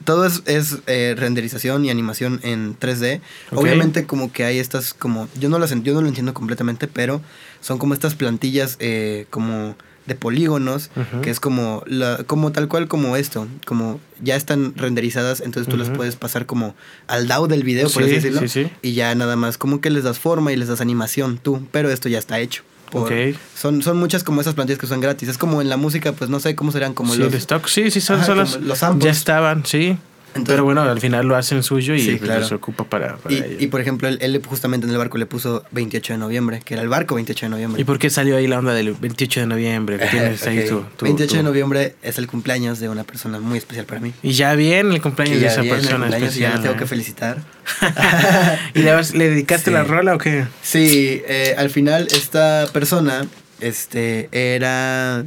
[0.05, 3.21] todo es, es eh, renderización y animación en 3D.
[3.51, 3.59] Okay.
[3.59, 5.29] Obviamente como que hay estas como...
[5.39, 7.21] Yo no, las, yo no lo entiendo completamente, pero
[7.61, 11.21] son como estas plantillas eh, como de polígonos, uh -huh.
[11.21, 15.77] que es como, la, como tal cual como esto, como ya están renderizadas, entonces tú
[15.77, 15.89] uh -huh.
[15.89, 16.75] las puedes pasar como
[17.09, 18.71] al DAO del video, por sí, así decirlo, sí, sí.
[18.83, 21.91] y ya nada más como que les das forma y les das animación tú, pero
[21.91, 22.63] esto ya está hecho.
[22.91, 23.37] Por, okay.
[23.55, 25.29] son, son muchas como esas plantillas que son gratis.
[25.29, 27.33] Es como en la música, pues no sé cómo serán como sí, los...
[27.33, 27.67] De stock.
[27.67, 29.05] Sí, sí, son, Ajá, son los, los samples.
[29.05, 29.99] Ya estaban, sí.
[30.37, 32.47] Entonces, pero bueno, al final lo hacen suyo y sí, claro.
[32.47, 35.27] se ocupa para, para y, y, por ejemplo, él, él, justamente en el barco le
[35.27, 37.83] puso 28 de noviembre, que era el barco 28 de noviembre.
[37.83, 39.99] ¿Y por qué salió ahí la onda del 28 de noviembre?
[39.99, 40.59] ¿Qué tienes okay.
[40.59, 41.37] ahí tu, tu, 28 tu...
[41.37, 44.13] de noviembre es el cumpleaños de una persona muy especial para mí.
[44.23, 46.37] Y ya viene el cumpleaños de esa persona especial.
[46.37, 46.79] Y ya la tengo ¿eh?
[46.79, 47.39] que felicitar.
[48.75, 49.75] ¿Y le, le dedicaste sí.
[49.75, 50.47] la rola o qué?
[50.63, 53.27] Sí, eh, al final esta persona
[53.61, 55.25] este, era...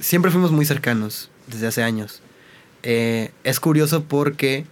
[0.00, 2.22] Siempre fuimos muy cercanos desde hace años.
[2.88, 4.64] Eh, es curioso porque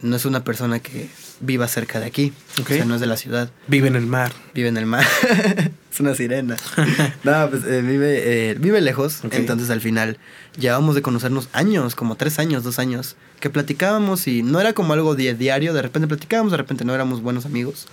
[0.00, 2.32] no es una persona que viva cerca de aquí.
[2.58, 2.76] Okay.
[2.76, 3.50] O sea, no es de la ciudad.
[3.66, 4.32] Vive en el mar.
[4.54, 5.04] Vive en el mar.
[5.92, 6.56] es una sirena.
[7.22, 9.22] no, pues eh, vive, eh, vive lejos.
[9.26, 9.40] Okay.
[9.40, 10.16] Entonces al final
[10.58, 14.94] llevamos de conocernos años, como tres años, dos años, que platicábamos y no era como
[14.94, 15.74] algo di diario.
[15.74, 17.88] De repente platicábamos, de repente no éramos buenos amigos.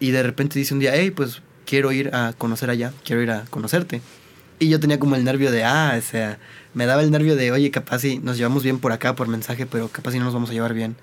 [0.00, 3.30] Y de repente dice un día, hey, pues quiero ir a conocer allá, quiero ir
[3.30, 4.02] a conocerte.
[4.58, 6.38] Y yo tenía como el nervio de, ah, o sea,
[6.74, 9.66] me daba el nervio de, oye, capaz si nos llevamos bien por acá, por mensaje,
[9.66, 10.96] pero capaz si no nos vamos a llevar bien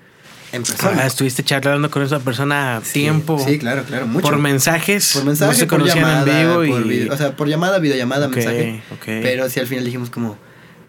[0.52, 1.02] en persona.
[1.02, 3.38] Ah, estuviste charlando con esa persona sí, tiempo.
[3.44, 4.22] Sí, claro, claro, mucho.
[4.26, 5.12] Por mensajes.
[5.12, 6.70] Por mensajes, no se por llamada, en vivo y...
[6.70, 8.82] por video, o sea, por llamada, videollamada, okay, mensaje.
[9.00, 9.22] Okay.
[9.22, 10.36] Pero sí al final dijimos como,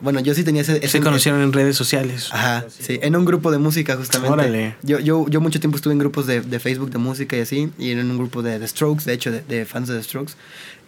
[0.01, 0.77] bueno, yo sí tenía ese...
[0.77, 2.29] ese se conocieron en redes sociales.
[2.31, 4.34] Ajá, sí, en un grupo de música justamente.
[4.34, 4.75] Órale.
[4.84, 7.71] Yo, yo, yo mucho tiempo estuve en grupos de, de Facebook de música y así,
[7.77, 10.34] y en un grupo de The Strokes, de hecho, de, de fans de The Strokes.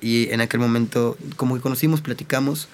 [0.01, 2.67] Y en aquel momento como que conocimos, platicamos,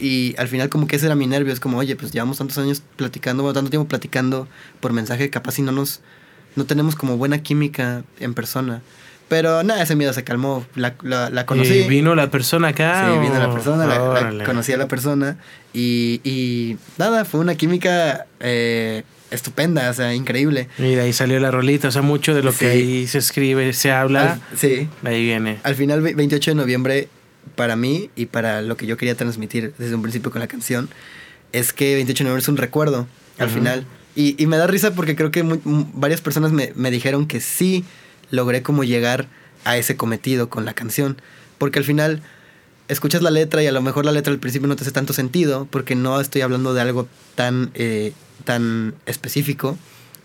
[0.00, 2.58] y al final como que ese era mi nervio, es como, oye, pues llevamos tantos
[2.58, 4.48] años platicando, bueno, tanto tiempo platicando
[4.80, 6.00] por mensaje, capaz si no nos,
[6.56, 8.82] no tenemos como buena química en persona.
[9.32, 11.72] Pero nada, ese miedo se calmó, la, la, la conocí.
[11.72, 13.10] ¿Y vino la persona acá?
[13.10, 15.38] Sí, vino la persona, la, la, conocí a la persona
[15.72, 20.68] y, y nada, fue una química eh, estupenda, o sea, increíble.
[20.76, 22.66] Y de ahí salió la rolita, o sea, mucho de lo que sí.
[22.66, 24.86] ahí se escribe, se habla, Al, sí.
[25.02, 25.60] ahí viene.
[25.62, 27.08] Al final, 28 de noviembre,
[27.56, 30.90] para mí y para lo que yo quería transmitir desde un principio con la canción,
[31.52, 33.06] es que 28 de noviembre es un recuerdo,
[33.38, 33.54] al uh -huh.
[33.54, 33.86] final.
[34.14, 37.40] Y, y, me da risa porque creo que muy, varias personas me, me dijeron que
[37.40, 37.86] sí
[38.32, 39.28] logré como llegar
[39.64, 41.22] a ese cometido con la canción.
[41.58, 42.22] Porque al final
[42.88, 45.12] escuchas la letra y a lo mejor la letra al principio no te hace tanto
[45.12, 48.12] sentido porque no estoy hablando de algo tan, eh,
[48.44, 49.78] tan específico.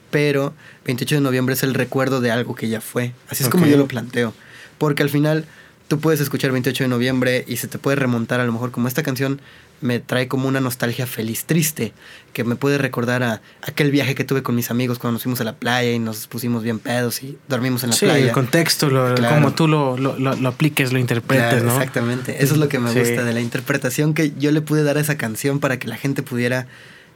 [0.10, 0.54] Pero
[0.86, 3.14] 28 de noviembre es el recuerdo de algo que ya fue.
[3.30, 3.60] Así es okay.
[3.60, 4.34] como yo lo planteo.
[4.78, 5.46] Porque al final
[5.90, 8.88] tú puedes escuchar 28 de noviembre y se te puede remontar a lo mejor como
[8.88, 9.42] esta canción
[9.82, 11.94] me trae como una nostalgia feliz, triste,
[12.34, 15.42] que me puede recordar a aquel viaje que tuve con mis amigos cuando nos fuimos
[15.42, 18.26] a la playa y nos pusimos bien pedos y dormimos en la sí, playa.
[18.26, 21.72] el contexto, lo, como tú lo, lo, lo, apliques, lo interpretes, ¿no?
[21.72, 24.98] Exactamente, eso es lo que me gusta de la interpretación que yo le pude dar
[24.98, 26.68] a esa canción para que la gente pudiera,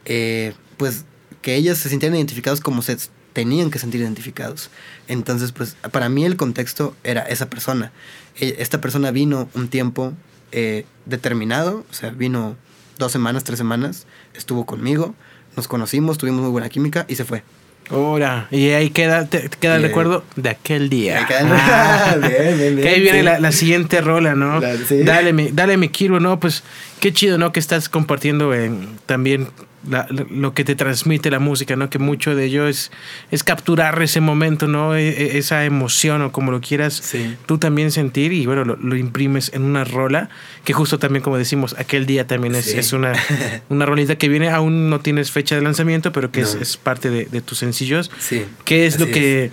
[0.04, 1.04] eh, pues,
[1.40, 2.96] que ellos se sintieran identificados como se
[3.32, 4.70] tenían que sentir identificados.
[5.08, 7.92] Entonces, pues, para mí el contexto era esa persona.
[8.38, 10.12] E, esta persona vino un tiempo
[10.52, 12.56] eh, determinado, o sea, vino
[12.98, 15.14] dos semanas, tres semanas, estuvo conmigo,
[15.56, 17.42] nos conocimos, tuvimos muy buena química y se fue.
[17.90, 21.26] Ahora, y ahí queda, queda el recuerdo de aquel día.
[21.28, 24.60] Ah, bien, bien, que ahí viene la, siguiente rola, ¿no?
[24.60, 26.38] Dale, mi, dale mi Kirbo, ¿no?
[26.38, 26.62] Pues
[27.00, 27.52] qué chido, ¿no?
[27.52, 29.48] Que estás compartiendo en, también
[29.84, 31.90] lo que te transmite la música, ¿no?
[31.90, 32.92] Que mucho de ello es,
[33.30, 34.94] es capturar ese momento, ¿no?
[34.94, 37.14] E, e, esa emoción o como lo quieras
[37.46, 40.28] tú también sentir y bueno, lo, imprimes en una rola,
[40.64, 43.12] que justo también como decimos, aquel día también es, es una,
[43.68, 47.10] una rolita que viene, aún no tienes fecha de lanzamiento, pero que es, es, parte
[47.10, 48.10] de, tus sencillos.
[48.18, 48.44] Sí.
[48.64, 49.50] ¿Qué es lo que...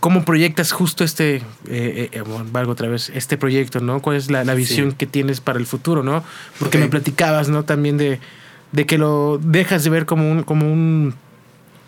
[0.00, 4.00] ¿Cómo proyectas justo este, eh, eh, eh, valgo otra vez, este proyecto, ¿no?
[4.00, 6.24] ¿Cuál es la, visión que tienes para el futuro, ¿no?
[6.58, 7.64] Porque me platicabas, ¿no?
[7.64, 8.18] También de,
[8.72, 11.14] de que lo dejas de ver como un, como un,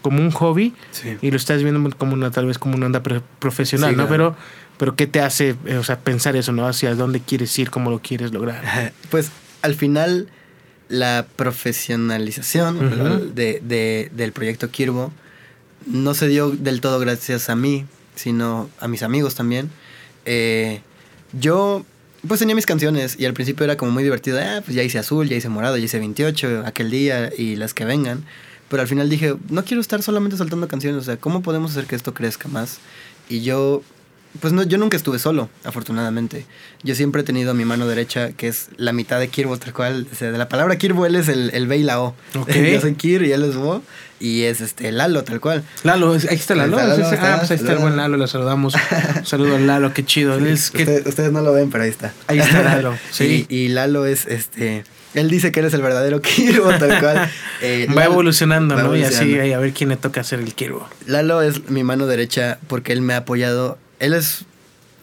[0.02, 0.74] como un hobby
[1.20, 3.02] y lo estás viendo como una, tal vez como una onda
[3.38, 4.08] profesional, ¿no?
[4.08, 4.36] Pero,
[4.78, 6.66] pero ¿qué te hace, eh, o sea, pensar eso, ¿no?
[6.66, 8.92] Hacia dónde quieres ir, cómo lo quieres lograr.
[9.10, 9.30] Pues
[9.62, 10.28] al final
[10.88, 15.12] la profesionalización de, de, del proyecto Kirbo
[15.86, 19.70] no se dio del todo gracias a mí, sino a mis amigos también.
[20.24, 20.80] Eh,
[21.32, 21.84] yo
[22.26, 24.38] pues tenía mis canciones y al principio era como muy divertido.
[24.40, 27.74] Ah, pues ya hice azul, ya hice morado, ya hice 28 aquel día y las
[27.74, 28.24] que vengan.
[28.68, 31.02] Pero al final dije, no quiero estar solamente soltando canciones.
[31.02, 32.78] O sea, ¿cómo podemos hacer que esto crezca más?
[33.28, 33.82] Y yo
[34.40, 36.46] pues no, yo nunca estuve solo, afortunadamente.
[36.82, 39.72] Yo siempre he tenido a mi mano derecha, que es la mitad de Kirbo, tal
[39.74, 40.06] cual.
[40.10, 42.14] O sea, de la palabra Kirbo, él es el, el B y la O.
[42.34, 43.82] yo soy Kir y él es Bo.
[44.20, 45.64] Y es este Lalo, tal cual.
[45.82, 46.78] Lalo, ahí está Lalo.
[46.78, 48.74] ah, pues ahí está el buen Lalo, lo saludamos.
[48.74, 50.36] Un saludo a Lalo, qué chido.
[50.36, 52.14] ustedes, no lo ven, pero ahí está.
[52.28, 53.46] Ahí está Lalo, sí.
[53.48, 54.84] Y, Lalo es este.
[55.14, 57.30] Él dice que eres el verdadero Kirbo, tal cual.
[57.64, 58.96] Eh, va evolucionando, ¿no?
[58.96, 60.88] Y así, a ver quién le toca hacer el Kirbo.
[61.06, 64.44] Lalo es mi mano derecha porque él me ha apoyado él es,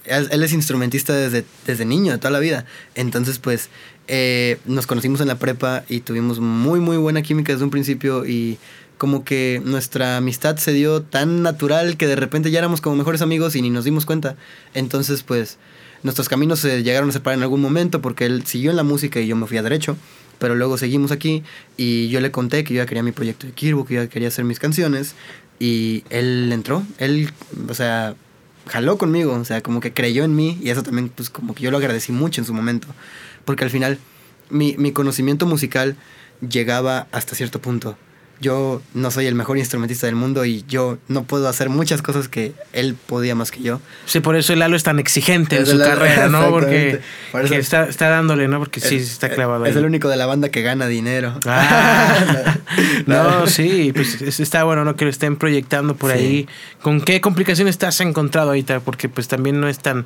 [0.06, 2.66] él es instrumentista desde, desde niño, de toda la vida.
[2.96, 3.70] Entonces, pues,
[4.10, 8.26] eh, nos conocimos en la prepa y tuvimos muy, muy buena química desde un principio
[8.26, 8.58] y
[8.98, 13.22] como que nuestra amistad se dio tan natural que de repente ya éramos como mejores
[13.22, 14.36] amigos y ni nos dimos cuenta.
[14.74, 15.58] Entonces, pues,
[16.04, 19.22] nuestros caminos se llegaron a separar en algún momento porque él siguió en la música
[19.22, 19.96] y yo me fui a derecho.
[20.40, 21.44] Pero luego seguimos aquí
[21.78, 24.10] y yo le conté que yo ya quería mi proyecto de Kirbo, que yo ya
[24.10, 25.16] quería hacer mis canciones.
[25.58, 26.84] Y él entró.
[26.98, 27.32] Él,
[27.70, 28.16] o sea,
[28.69, 31.63] jaló conmigo, o sea, como que creyó en mí y eso también, pues como que
[31.63, 32.88] yo lo agradecí mucho en su momento,
[33.45, 33.99] porque al final
[34.49, 35.95] mi, mi conocimiento musical
[36.47, 37.97] llegaba hasta cierto punto
[38.41, 42.28] yo no soy el mejor instrumentista del mundo y yo no puedo hacer muchas cosas
[42.30, 43.82] que él podía más que yo.
[44.06, 46.49] Sí, por eso el Lalo es tan exigente en su carrera, ¿no?
[46.49, 48.60] Porque está, está, dándole, ¿no?
[48.60, 51.39] Porque sí, está clavado Es el único de la banda que gana dinero.
[51.45, 52.58] Ah.
[53.06, 54.95] no, sí, pues está bueno, ¿no?
[54.95, 56.47] Que lo estén proyectando por ahí.
[56.82, 58.80] ¿Con qué complicaciones te has encontrado ahorita?
[58.80, 60.06] Porque pues también no es tan,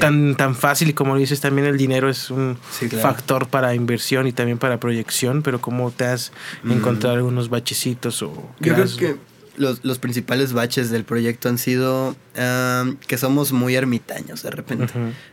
[0.00, 2.58] tan, tan fácil y como dices, también el dinero es un
[3.00, 6.72] factor para inversión y también para proyección, pero ¿cómo te has mm.
[6.72, 8.32] encontrado algunos bachecitos o...
[8.60, 9.16] Yo creo que
[9.56, 12.14] los, los, principales baches del proyecto han sido
[13.06, 14.92] que somos muy ermitaños de repente.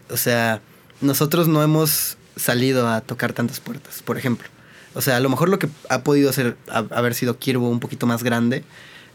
[0.09, 0.61] O sea,
[1.01, 4.47] nosotros no hemos salido a tocar tantas puertas, por ejemplo.
[4.93, 8.05] O sea, a lo mejor lo que ha podido hacer, haber sido Kirbo un poquito
[8.05, 8.63] más grande,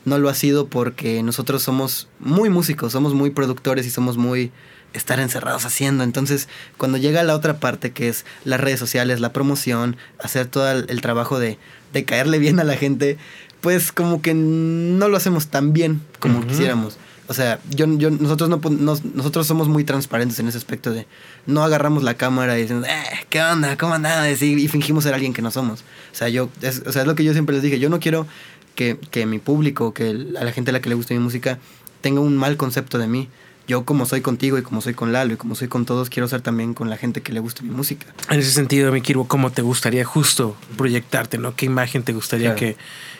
[0.05, 4.51] no lo ha sido porque nosotros somos muy músicos, somos muy productores y somos muy
[4.92, 6.05] estar encerrados haciendo.
[6.05, 10.70] Entonces, cuando llega la otra parte que es las redes sociales, la promoción, hacer todo
[10.70, 11.59] el, trabajo de,
[11.92, 13.18] de, caerle bien a la gente,
[13.61, 16.98] pues como que no lo hacemos tan bien como quisiéramos.
[17.29, 21.07] O sea, yo, yo, nosotros, no, nosotros somos muy transparentes en ese aspecto de
[21.44, 23.77] no agarramos la cámara y decimos, eh, ¿qué onda?
[23.77, 24.40] ¿Cómo andas?
[24.40, 25.81] Y, y, fingimos ser alguien que no somos.
[26.11, 27.79] O sea, yo, es, o sea, es lo que yo siempre les dije.
[27.79, 28.27] Yo no quiero
[28.74, 31.59] que, que mi público, que a la gente a la que le guste mi música,
[32.01, 33.29] tenga un mal concepto de mí
[33.69, 36.27] yo como soy contigo y como soy con Lalo y como soy con todos, quiero
[36.27, 38.07] ser también con la gente que le guste mi música.
[38.31, 41.37] En ese sentido, mi Kirbo, ¿cómo te gustaría justo proyectarte?
[41.37, 41.55] ¿no?
[41.55, 42.77] ¿Qué imagen te gustaría que,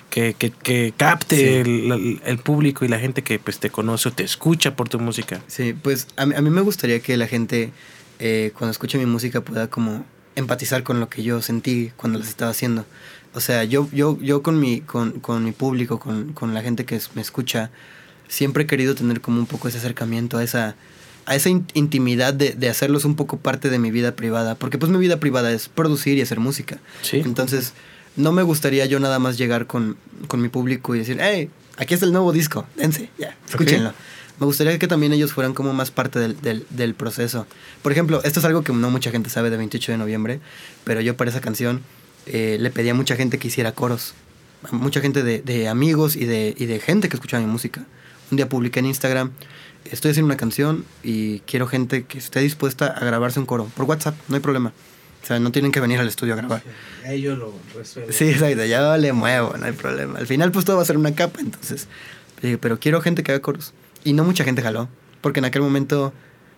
[0.09, 4.75] que, que, capte el, público y la gente que pues, te conoce o te escucha
[4.75, 5.43] por tu música?
[5.49, 7.71] Sí, pues a, mí me gustaría que la gente
[8.19, 12.29] eh, cuando escuche mi música pueda como empatizar con lo que yo sentí cuando las
[12.29, 12.87] estaba haciendo.
[13.35, 16.87] O sea, yo, yo, yo con, mi, con, con mi público, con, con la gente
[16.87, 17.71] que me escucha,
[18.29, 20.75] siempre he querido tener como un poco ese acercamiento a esa,
[21.27, 24.79] a esa in- intimidad de, de hacerlos un poco parte de mi vida privada, porque
[24.79, 26.79] pues mi vida privada es producir y hacer música.
[27.03, 27.19] Sí.
[27.25, 27.73] Entonces,
[28.17, 31.95] no me gustaría yo nada más llegar con, con mi público y decir, hey, aquí
[31.95, 33.93] está el nuevo disco, dense, ya, escúchenlo.
[34.41, 37.47] Me gustaría que también ellos fueran como más parte del, del, del proceso.
[37.83, 40.39] Por ejemplo, esto es algo que no mucha gente sabe de 28 de noviembre,
[40.85, 41.81] pero yo para esa canción
[42.27, 44.15] eh, le pedí a mucha gente que hiciera coros.
[44.71, 47.85] Mucha gente de, de amigos y de, y de gente que escuchaba mi música.
[48.31, 49.31] Un día publiqué en Instagram,
[49.91, 53.65] estoy haciendo una canción y quiero gente que esté dispuesta a grabarse un coro.
[53.77, 54.73] Por WhatsApp, no hay problema.
[55.23, 56.63] O sea, no tienen que venir al estudio a grabar.
[57.05, 58.13] Ahí yo lo resuelvo.
[58.13, 60.19] Sí, exacto, yo le muevo, no hay problema.
[60.19, 61.89] Al final pues todo va a ser una capa, entonces.
[62.43, 63.73] dije, Pero quiero gente que haga coros.
[64.05, 64.89] Y no mucha gente jaló,
[65.21, 66.13] porque en aquel momento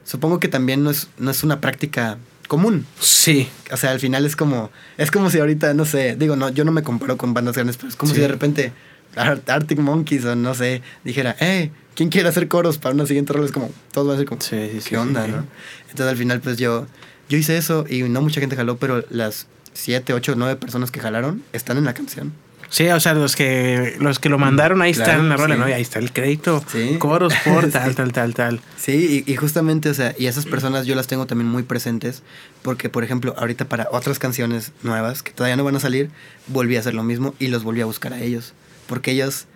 [0.04, 2.84] supongo que también no es, no es una práctica común.
[2.98, 3.48] Sí.
[3.72, 6.64] O sea, al final es como, es como si ahorita, no sé, digo, no, yo
[6.64, 8.16] no me comparo con bandas grandes, pero es como Sí.
[8.16, 8.72] si de repente
[9.16, 13.46] Arctic Monkeys o no sé, dijera, hey, ¿quién quiere hacer coros para una siguiente rola?
[13.46, 15.32] Es como, todos van a ser como, Sí, sí, sí, ¿qué onda, sí.
[15.32, 15.44] no?
[15.90, 16.86] Entonces al final pues yo,
[17.28, 21.00] yo hice eso y no mucha gente jaló, pero las siete, ocho, nueve personas que
[21.00, 22.32] jalaron están en la canción.
[22.72, 25.56] Sí, o sea, los que los que lo mandaron ahí Claro, está en la rola,
[25.56, 25.60] sí.
[25.60, 25.68] ¿no?
[25.68, 26.62] Y ahí está el crédito.
[26.70, 26.98] Sí.
[27.00, 27.96] Coros por tal, Sí.
[27.96, 28.60] tal, tal, tal.
[28.76, 32.22] Sí, y, y justamente, o sea, y esas personas yo las tengo también muy presentes,
[32.62, 36.10] porque, por ejemplo, ahorita para otras canciones nuevas que todavía no van a salir,
[36.46, 38.52] volví a hacer lo mismo y los volví a buscar a ellos,
[38.90, 39.46] porque ellos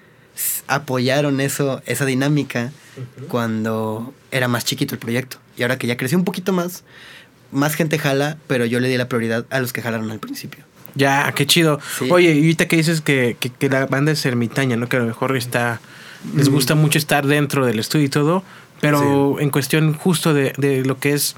[0.68, 2.70] apoyaron eso, esa dinámica
[3.28, 5.38] cuando era más chiquito el proyecto.
[5.56, 6.84] Y ahora que ya creció un poquito más,
[7.52, 10.64] más gente jala, pero yo le di la prioridad a los que jalaron al principio.
[10.94, 11.80] Ya, qué chido.
[11.98, 12.08] Sí.
[12.10, 14.88] Oye, y ahorita que dices que, que, que la banda es ermitaña, ¿no?
[14.88, 15.80] Que a lo mejor está.
[16.36, 16.52] Les Mm.
[16.52, 18.42] gusta mucho estar dentro del estudio y todo.
[18.80, 21.34] Pero en cuestión justo de, de lo que es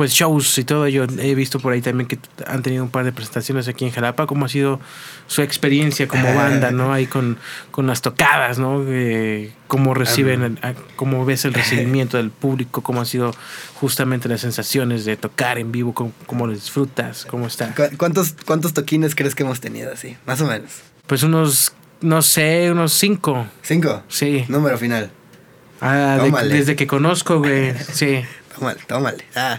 [0.00, 3.04] pues shows y todo, yo he visto por ahí también que han tenido un par
[3.04, 4.26] de presentaciones aquí en Jalapa.
[4.26, 4.80] ¿Cómo ha sido
[5.26, 6.90] su experiencia como banda, no?
[6.94, 7.36] Ahí con,
[7.70, 8.82] con las tocadas, ¿no?
[8.88, 10.58] Eh, ¿Cómo reciben, el-
[10.96, 12.82] cómo ves el recibimiento del público?
[12.82, 13.34] ¿Cómo han sido
[13.74, 15.92] justamente las sensaciones de tocar en vivo?
[15.92, 17.26] ¿Cómo, cómo lo disfrutas?
[17.26, 17.74] ¿Cómo está?
[17.74, 20.16] ¿Cu- ¿Cuántos, ¿Cuántos toquines crees que hemos tenido así?
[20.24, 20.70] Más o menos.
[21.06, 23.46] Pues unos, no sé, unos cinco.
[23.60, 24.02] ¿Cinco?
[24.08, 24.46] Sí.
[24.48, 25.10] Número final.
[25.82, 27.74] Ah, de- desde que conozco, güey.
[27.92, 28.22] Sí.
[28.58, 29.24] Tómale, tómale.
[29.36, 29.58] Ah,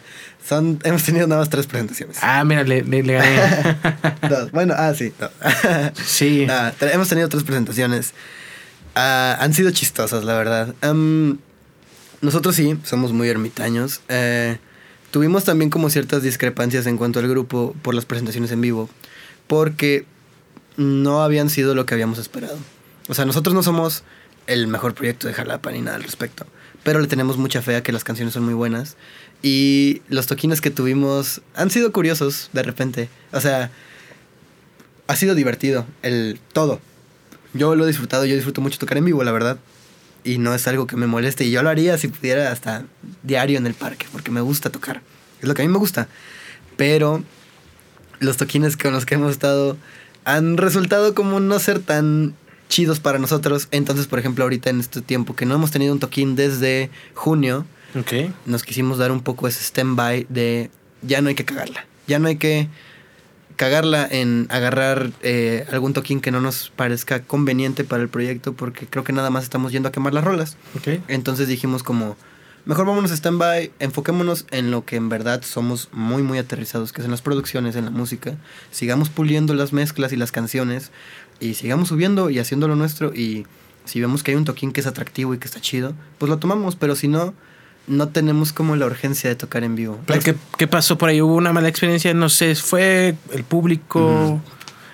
[0.51, 2.17] son, hemos tenido nada más tres presentaciones.
[2.21, 3.77] Ah, mira, le, le, le gané.
[4.29, 4.51] Dos.
[4.51, 5.13] Bueno, ah, sí.
[5.17, 5.29] no.
[6.05, 6.45] Sí.
[6.81, 8.13] Hemos tenido tres presentaciones.
[8.93, 10.75] Ah, han sido chistosas, la verdad.
[10.81, 11.39] Am,
[12.19, 14.01] nosotros sí, somos muy ermitaños.
[14.09, 14.57] Eh,
[15.11, 18.89] tuvimos también como ciertas discrepancias en cuanto al grupo por las presentaciones en vivo.
[19.47, 20.05] Porque
[20.75, 22.57] no habían sido lo que habíamos esperado.
[23.07, 24.03] O sea, nosotros no somos
[24.47, 26.45] el mejor proyecto de Jalapa ni nada al respecto.
[26.83, 28.97] Pero le tenemos mucha fe a que las canciones son muy buenas.
[29.43, 33.09] Y los toquines que tuvimos han sido curiosos de repente.
[33.31, 33.71] O sea,
[35.07, 36.79] ha sido divertido el todo.
[37.53, 39.59] Yo lo he disfrutado, yo disfruto mucho tocar en vivo, la verdad.
[40.23, 41.43] Y no es algo que me moleste.
[41.45, 42.85] Y yo lo haría si pudiera hasta
[43.23, 45.01] diario en el parque, porque me gusta tocar.
[45.41, 46.07] Es lo que a mí me gusta.
[46.77, 47.23] Pero
[48.19, 49.77] los toquines con los que hemos estado
[50.23, 52.35] han resultado como no ser tan
[52.71, 53.67] chidos para nosotros.
[53.69, 57.65] Entonces, por ejemplo, ahorita en este tiempo que no hemos tenido un toquín desde junio,
[58.45, 61.85] nos quisimos dar un poco ese stand-by de ya no hay que cagarla.
[62.07, 62.69] Ya no hay que
[63.57, 68.87] cagarla en agarrar eh, algún toquín que no nos parezca conveniente para el proyecto porque
[68.87, 70.57] creo que nada más estamos yendo a quemar las rolas.
[71.09, 72.15] Entonces dijimos como,
[72.65, 77.01] mejor vámonos a stand-by, enfoquémonos en lo que en verdad somos muy muy aterrizados, que
[77.01, 78.37] es en las producciones, en la música.
[78.71, 80.91] Sigamos puliendo las mezclas y las canciones
[81.41, 83.45] y sigamos subiendo y haciendo lo nuestro y
[83.83, 86.37] si vemos que hay un toquín que es atractivo y que está chido, pues lo
[86.37, 87.33] tomamos, pero si no,
[87.87, 89.99] no tenemos como la urgencia de tocar en vivo.
[90.05, 91.21] Pero ¿qué, qué pasó por ahí?
[91.21, 92.13] ¿Hubo una mala experiencia?
[92.13, 94.39] No sé, ¿fue el público,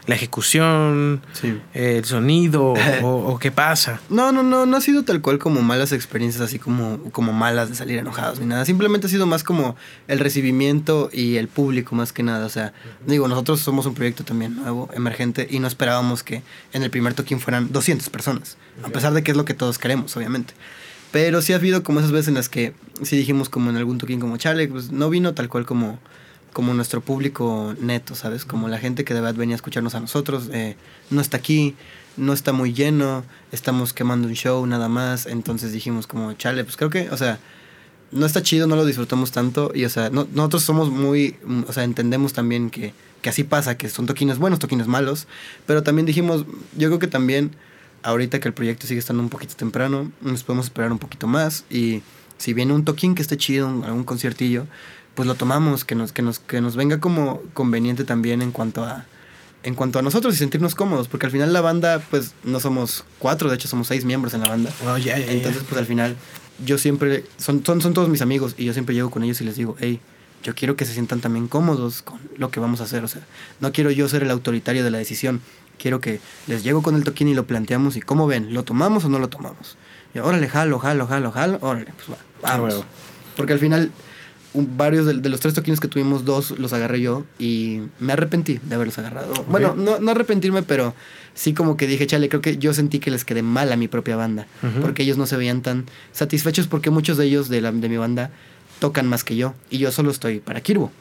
[0.07, 1.59] la ejecución, Sí.
[1.73, 3.99] el sonido o, o qué pasa?
[4.09, 7.69] No, no, no, no ha sido tal cual como malas experiencias, así como, como malas
[7.69, 8.65] de salir enojados ni nada.
[8.65, 9.75] Simplemente ha sido más como
[10.07, 12.45] el recibimiento y el público más que nada.
[12.45, 12.73] O sea,
[13.05, 16.41] digo, nosotros somos un proyecto también nuevo, emergente, y no esperábamos que
[16.73, 18.57] en el primer toquín fueran 200 personas.
[18.83, 20.53] A pesar de que es lo que todos queremos, obviamente.
[21.11, 23.97] Pero sí ha habido como esas veces en las que sí dijimos como en algún
[23.97, 25.99] toquín como, chale, pues no vino tal cual como,
[26.53, 28.45] como nuestro público neto, ¿sabes?
[28.45, 30.75] Como la gente que de verdad venía a escucharnos a nosotros, eh,
[31.09, 31.75] no está aquí,
[32.17, 36.75] no está muy lleno, estamos quemando un show nada más, entonces dijimos como, chale, pues
[36.77, 37.39] creo que, o sea,
[38.11, 41.35] no está chido, no lo disfrutamos tanto y, o sea, no- nosotros somos muy,
[41.67, 45.27] o sea, entendemos también que, que así pasa, que son toquines buenos, toquines malos,
[45.65, 47.51] pero también dijimos, yo creo que también
[48.03, 51.65] ahorita que el proyecto sigue estando un poquito temprano, nos podemos esperar un poquito más.
[51.69, 52.01] Y
[52.37, 54.65] si viene un toquín que esté chido, algún conciertillo,
[55.17, 58.83] pues lo tomamos, que nos, que nos, que nos venga como conveniente también en cuanto
[58.83, 59.05] a,
[59.63, 63.03] en cuanto a nosotros y sentirnos cómodos, porque al final la banda, pues no somos
[63.17, 64.69] cuatro, de hecho somos seis miembros en la banda.
[64.85, 65.25] Oh, ya, ya.
[65.31, 66.15] Entonces, pues al final,
[66.63, 69.45] yo siempre, son, son, son todos mis amigos y yo siempre llego con ellos y
[69.45, 69.99] les digo, hey,
[70.43, 73.03] yo quiero que se sientan también cómodos con lo que vamos a hacer.
[73.03, 73.23] O sea,
[73.59, 75.41] no quiero yo ser el autoritario de la decisión.
[75.79, 79.05] Quiero que les llego con el toquín y lo planteamos y cómo ven, ¿lo tomamos
[79.05, 79.77] o no lo tomamos?
[80.13, 82.69] Y órale, jalo, jalo, jalo, jalo, órale, pues va, vamos.
[82.69, 82.85] huevo.
[83.35, 83.91] Porque al final,
[84.57, 88.13] un- varios de, de los tres toquines que tuvimos, dos los agarré yo y me
[88.13, 89.33] arrepentí de haberlos agarrado.
[89.49, 90.93] Bueno, no, no arrepentirme, pero
[91.35, 93.87] sí como que dije, chale, creo que yo sentí que les quedé mal a mi
[93.87, 94.47] propia banda.
[94.81, 97.97] Porque ellos no se veían tan satisfechos porque muchos de ellos de, la, de mi
[97.97, 98.31] banda
[98.79, 99.53] tocan más que yo.
[99.69, 100.91] Y yo solo estoy para Kirbo.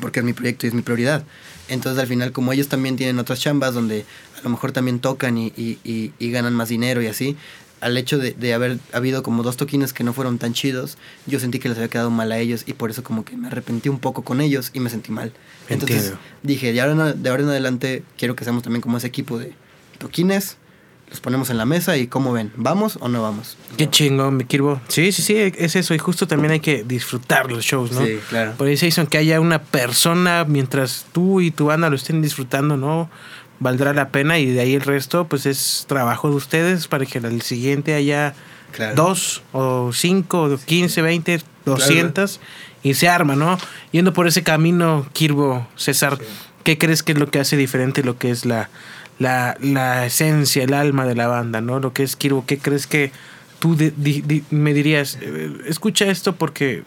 [0.00, 1.24] Porque es mi proyecto y es mi prioridad.
[1.68, 4.04] Entonces al final como ellos también tienen otras chambas donde
[4.38, 7.36] a lo mejor también tocan y, y- y- y ganan más dinero y así,
[7.82, 11.40] al hecho de, de haber habido como dos toquines que no fueron tan chidos, yo
[11.40, 13.88] sentí que les había quedado mal a ellos y por eso como que me arrepentí
[13.88, 15.32] un poco con ellos y me sentí mal.
[15.68, 16.20] Entonces Entiendo.
[16.42, 19.38] dije, de ahora, en, de ahora en adelante quiero que seamos también como ese equipo
[19.38, 19.52] de
[19.98, 20.56] toquines,
[21.10, 23.58] los ponemos en la mesa y cómo ven, ¿vamos o no vamos?
[23.76, 24.80] Qué chingón, mi Kirbo.
[24.88, 25.92] Sí, sí, sí, es eso.
[25.92, 28.06] Y justo también hay que disfrutar los shows, ¿no?
[28.06, 28.54] Sí, claro.
[28.56, 32.78] Por se hizo que haya una persona mientras tú y tu banda lo estén disfrutando,
[32.78, 33.10] ¿no?
[33.62, 37.18] Valdrá la pena y de ahí el resto, pues es trabajo de ustedes para que
[37.18, 38.34] el siguiente haya
[38.72, 38.94] Claro.
[38.96, 42.40] dos o cinco, o quince, veinte, doscientas
[42.82, 43.58] y se arma, ¿no?
[43.92, 46.18] Yendo por ese camino, Kirbo, César,
[46.64, 48.70] ¿qué crees que es lo que hace diferente lo que es la,
[49.18, 51.80] la, la esencia, el alma de la banda, ¿no?
[51.80, 53.12] Lo que es Kirbo, ¿qué crees que
[53.60, 53.92] tú de-
[54.50, 56.82] me dirías, eh, escucha esto porque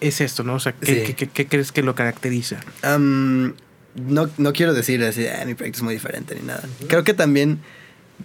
[0.00, 0.54] es esto, ¿no?
[0.54, 1.02] O sea, ¿qué, Sí.
[1.08, 2.56] qué- qué- qué crees que lo caracteriza?
[2.82, 3.52] Am,
[4.06, 6.62] no, no quiero decir así, "Ah, mi proyecto es muy diferente ni nada.
[6.88, 7.60] Creo que también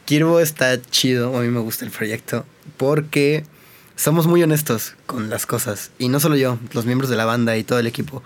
[0.05, 2.45] Kirbo está chido, a mí me gusta el proyecto,
[2.77, 3.43] porque
[3.95, 5.91] somos muy honestos con las cosas.
[5.99, 8.23] Y no solo yo, los miembros de la banda y todo el equipo.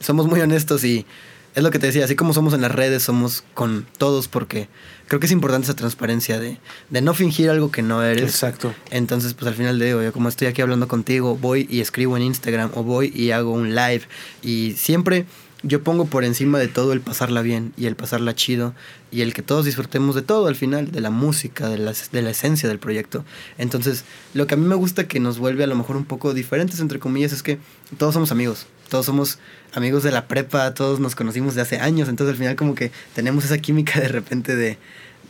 [0.00, 1.06] Somos muy honestos y
[1.54, 4.68] es lo que te decía, así como somos en las redes, somos con todos porque
[5.06, 8.22] creo que es importante esa transparencia de, de no fingir algo que no eres.
[8.22, 8.74] Exacto.
[8.90, 12.22] Entonces, pues al final de hoy, como estoy aquí hablando contigo, voy y escribo en
[12.22, 14.02] Instagram o voy y hago un live.
[14.42, 15.26] Y siempre
[15.62, 18.74] yo pongo por encima de todo el pasarla bien y el pasarla chido
[19.10, 22.22] y el que todos disfrutemos de todo al final, de la música, de la, de
[22.22, 23.24] la esencia del proyecto.
[23.58, 24.04] Entonces,
[24.34, 26.80] lo que a mí me gusta que nos vuelve a lo mejor un poco diferentes,
[26.80, 27.58] entre comillas, es que
[27.98, 28.66] todos somos amigos.
[28.88, 29.38] Todos somos
[29.72, 32.08] amigos de la prepa, todos nos conocimos de hace años.
[32.08, 34.78] Entonces, al final, como que tenemos esa química de repente de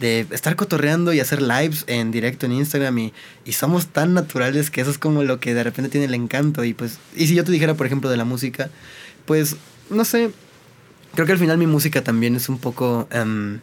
[0.01, 3.13] de estar cotorreando y hacer lives en directo en Instagram y,
[3.45, 6.65] y somos tan naturales que eso es como lo que de repente tiene el encanto
[6.65, 8.71] y pues y si yo te dijera por ejemplo de la música
[9.27, 9.57] pues
[9.93, 10.31] no sé.
[11.15, 13.61] Creo que al final mi música también es un poco em,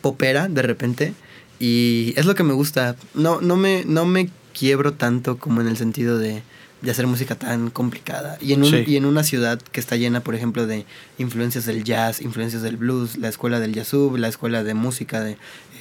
[0.00, 1.14] popera de repente
[1.58, 2.96] y es lo que me gusta.
[3.14, 6.42] No no me no me quiebro tanto como en el sentido de
[6.82, 8.38] de hacer música tan complicada.
[8.40, 8.84] Y en, un, Sí.
[8.86, 10.86] y en una ciudad que está llena, por ejemplo, de
[11.18, 15.32] influencias del jazz, influencias del blues, la escuela del jazzub, la escuela de música de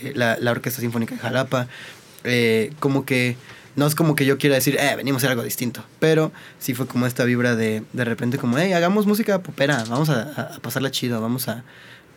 [0.03, 1.69] eh, la, la Orquesta Sinfónica de Jalapa,
[2.25, 3.37] eh, como que
[3.79, 6.73] no es como que yo quiera decir, eh, venimos a hacer algo distinto, pero sí
[6.75, 10.91] fue como esta vibra de de repente como, hey, hagamos música popera, vamos a, pasarla
[10.91, 11.63] chido, vamos a,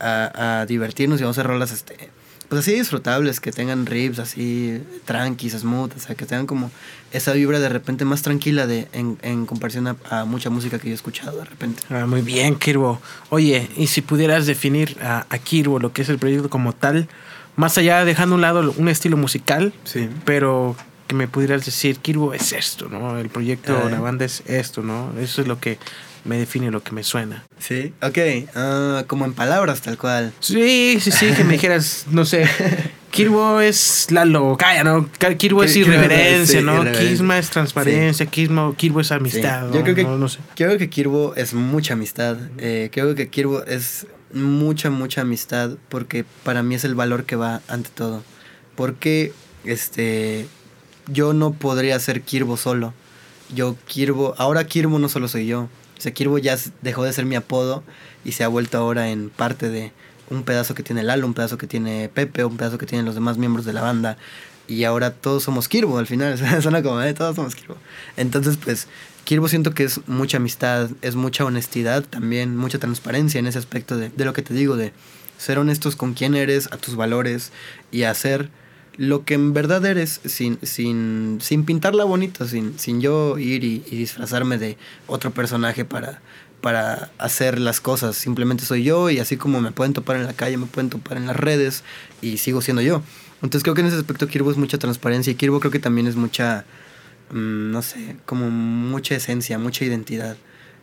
[0.00, 2.10] a, a divertirnos y vamos a hacer rolas, este,
[2.48, 6.70] pues así disfrutables, que tengan riffs así tranquis, smooth, o sea, que tengan como
[7.10, 10.88] esa vibra de repente más tranquila de, en, en comparación a, a mucha música que
[10.88, 11.82] yo he escuchado de repente.
[11.88, 13.00] Ah, muy bien, Kirbo.
[13.30, 17.08] Oye, y si pudieras definir a, a Kirbo, lo que es el proyecto como tal,
[17.56, 20.10] más allá dejando a un lado un estilo musical, Sí.
[20.26, 20.76] pero
[21.12, 23.18] que me pudieras decir, Kirbo es esto, ¿no?
[23.18, 23.90] El proyecto, Ay.
[23.90, 25.12] la banda es esto, ¿no?
[25.20, 25.78] Eso es lo que
[26.24, 27.44] me define, lo que me suena.
[27.58, 28.18] Sí, ok,
[28.54, 30.32] ah, como en palabras tal cual.
[30.40, 32.48] Sí, sí, sí, que me dijeras, no sé,
[33.10, 35.06] Kirbo es la locaya, ¿no?
[35.36, 36.76] Kirbo es irreverencia, sí, ¿no?
[36.76, 37.10] irreverencia.
[37.10, 40.38] Kisma es transparencia, Kirbo, Kirbo es Sí, amistad, Yo creo que, No, no sé.
[40.54, 42.38] creo que Kirbo es mucha amistad.
[42.56, 47.36] Eh, creo que Kirbo es mucha, mucha amistad porque para mí es el valor que
[47.36, 48.22] va ante todo.
[48.74, 49.34] Porque
[49.64, 50.46] este,
[51.06, 52.94] yo no podría ser Kirbo solo.
[53.54, 55.62] Yo Kirbo, ahora Kirbo no solo soy yo.
[55.62, 57.82] O sea, Kirbo ya dejó de ser mi apodo
[58.24, 59.92] y se ha vuelto ahora en parte de
[60.30, 63.14] un pedazo que tiene Lalo, un pedazo que tiene Pepe, un pedazo que tienen los
[63.14, 64.16] demás miembros de la banda.
[64.66, 66.38] Y ahora todos somos Kirbo al final.
[66.62, 67.76] Suena como, eh, todos somos Kirbo.
[68.16, 68.88] Entonces, pues,
[69.24, 73.96] Kirbo siento que es mucha amistad, es mucha honestidad también, mucha transparencia en ese aspecto
[73.96, 74.92] de, de lo que te digo, de
[75.38, 77.52] ser honestos con quién eres, a tus valores
[77.90, 78.50] y hacer
[78.96, 83.82] lo que en verdad eres sin, sin, sin pintarla bonito, sin, sin yo ir y,
[83.90, 84.76] y disfrazarme de
[85.06, 86.20] otro personaje para,
[86.62, 88.16] para hacer las cosas.
[88.16, 91.18] Simplemente soy yo y así como me pueden topar en la calle, me pueden topar
[91.18, 91.84] en las redes
[92.22, 93.02] y sigo siendo yo.
[93.42, 96.06] Entonces creo que en ese aspecto Kirbo es mucha transparencia y Kirbo creo que también
[96.06, 96.64] es mucha,
[97.30, 100.36] mm, no sé, como mucha esencia, mucha identidad.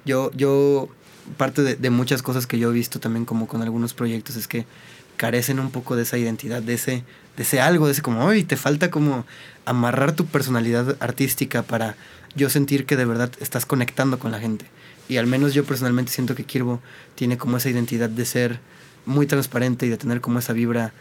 [0.05, 0.89] Yo, yo
[1.38, 4.47] parte de, de muchas cosas que yo he visto también como con algunos proyectos es
[4.47, 4.66] que
[5.16, 7.03] carecen un poco de esa identidad, de ese,
[7.39, 9.25] de ese algo, de ese como, hoy te falta como
[9.63, 11.95] amarrar tu personalidad artística para
[12.35, 14.65] yo sentir que de verdad estás conectando con la gente.
[15.07, 16.81] Y al menos yo personalmente siento que Kirbo
[17.15, 18.59] tiene como esa identidad de ser
[19.05, 20.91] muy transparente y de tener como esa vibra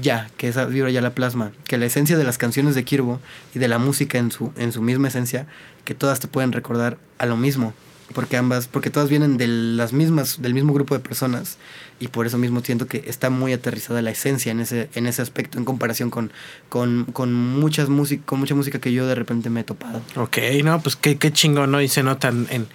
[0.00, 3.18] ya, que esa vibra ya la plasma, que la esencia de las canciones de Kirbo
[3.52, 5.48] y de la música en su, en su misma esencia,
[5.84, 7.74] que todas te pueden recordar a lo mismo,
[8.12, 11.56] porque ambas, porque todas vienen de las mismas, del mismo grupo de personas
[12.00, 15.22] y por eso mismo siento que está muy aterrizada la esencia en ese, en ese
[15.22, 16.32] aspecto en comparación con,
[16.68, 20.00] con, con muchas música, con mucha música que yo de repente me he topado.
[20.16, 21.80] Ok, no, pues qué, qué chingón, ¿no?
[21.80, 22.66] Y se notan en,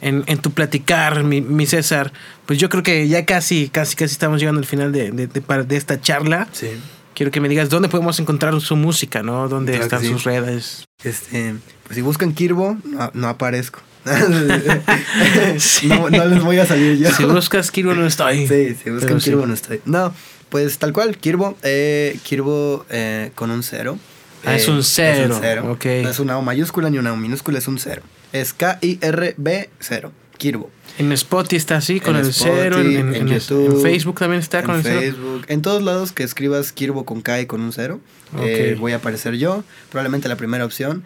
[0.00, 2.12] en, en tu platicar, mi, mi César.
[2.46, 5.40] Pues yo creo que ya casi, casi, casi estamos llegando al final de, de, de,
[5.40, 6.48] para- de esta charla.
[6.52, 6.68] Sí.
[7.14, 9.48] Quiero que me digas dónde podemos encontrar su música, ¿no?
[9.48, 10.08] ¿Dónde Claro están sí.
[10.08, 10.84] sus redes?
[11.04, 13.80] Este, pues si buscan Kirbo, no, no aparezco.
[15.84, 17.10] no, no les voy a salir yo.
[17.10, 18.46] Si buscas Kirbo no estoy.
[18.46, 19.30] Sí, si buscan Pero sí.
[19.30, 19.80] Kirbo no estoy.
[19.84, 20.12] No,
[20.48, 23.98] pues tal cual, Kirbo, eh, Kirbo eh, con un cero.
[24.44, 25.70] Ah, es Eh, un cero, Es un cero.
[25.72, 25.84] ok.
[26.02, 28.02] No es una O mayúscula ni una O minúscula, es un cero.
[28.32, 30.12] Es K-I-R-B cero.
[30.38, 30.70] Kirbo.
[30.98, 32.80] En Spotify está así, con En el cero.
[32.80, 35.00] En, Spotify, en- en en- YouTube, en Facebook también está con el cero.
[35.00, 38.00] Facebook, en todos lados que escribas Kirbo con K y con un cero,
[38.40, 41.04] eh, voy a aparecer yo, probablemente la primera opción.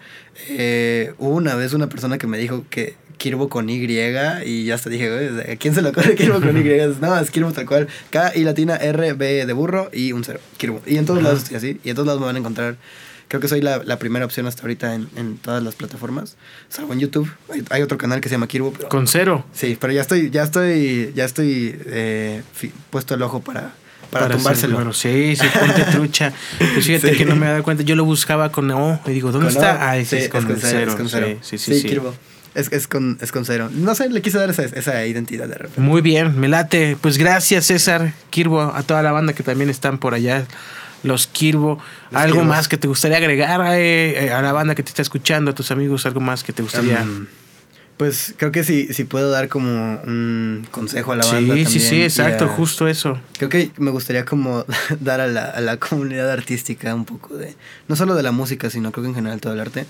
[0.49, 4.75] Eh, hubo una vez una persona que me dijo que Kirbo con Y y ya
[4.75, 5.09] hasta dije,
[5.53, 6.63] ¿a quién se le ocurre Kirbo con Y?
[7.01, 10.39] No, es Kirbo tal cual, K y latina R, B de burro y un cero,
[10.57, 10.81] Kirbo.
[10.87, 11.29] Y en todos Ajá.
[11.29, 12.77] lados estoy así, y en todos lados me van a encontrar.
[13.29, 16.37] Creo que soy la, la primera opción hasta ahorita en, en todas las plataformas,
[16.69, 17.31] salvo en YouTube.
[17.53, 18.89] Hay, hay otro canal que se llama Kirbo, pero...
[18.89, 19.45] Con cero.
[19.53, 22.43] Sí, pero ya estoy, ya estoy, ya estoy eh,
[22.91, 23.73] puesto el ojo para,
[24.11, 24.37] para, hacer
[24.71, 24.93] tumbárselo.
[24.95, 26.33] Sí, sí, ponte trucha.
[26.59, 27.19] Pues fíjate Sí.
[27.19, 27.83] que no me he dado cuenta.
[27.83, 29.75] Yo lo buscaba con O y digo, ¿dónde Con está?
[29.75, 30.91] O, Ah, ese sí, es con cero, cero.
[30.93, 31.27] es con cero.
[31.43, 31.81] Sí, sí, sí.
[31.83, 31.89] sí.
[31.89, 32.15] Kirbo.
[32.55, 33.69] Es, es, con, es con cero.
[33.73, 35.81] No sé, le quise dar esa, esa identidad de repente.
[35.81, 36.97] Muy bien, me late.
[37.01, 40.47] Pues gracias, César Kirbo, a toda la banda que también están por allá.
[41.03, 41.79] Los Kirbo.
[42.11, 45.03] Los ¿Algo más que te gustaría agregar eh, eh, a la banda que te está
[45.03, 46.07] escuchando, a tus amigos?
[46.07, 47.03] ¿Algo más que te gustaría?
[47.03, 47.27] Um,
[47.97, 51.55] pues creo que sí, sí puedo dar como un consejo a la banda.
[51.57, 53.19] sí, sí, sí, exacto, a- justo eso.
[53.39, 54.65] Creo que me gustaría como
[55.01, 57.57] dar a la, a la comunidad artística un poco de,
[57.89, 59.85] no solo de la música, sino creo que en general todo el arte,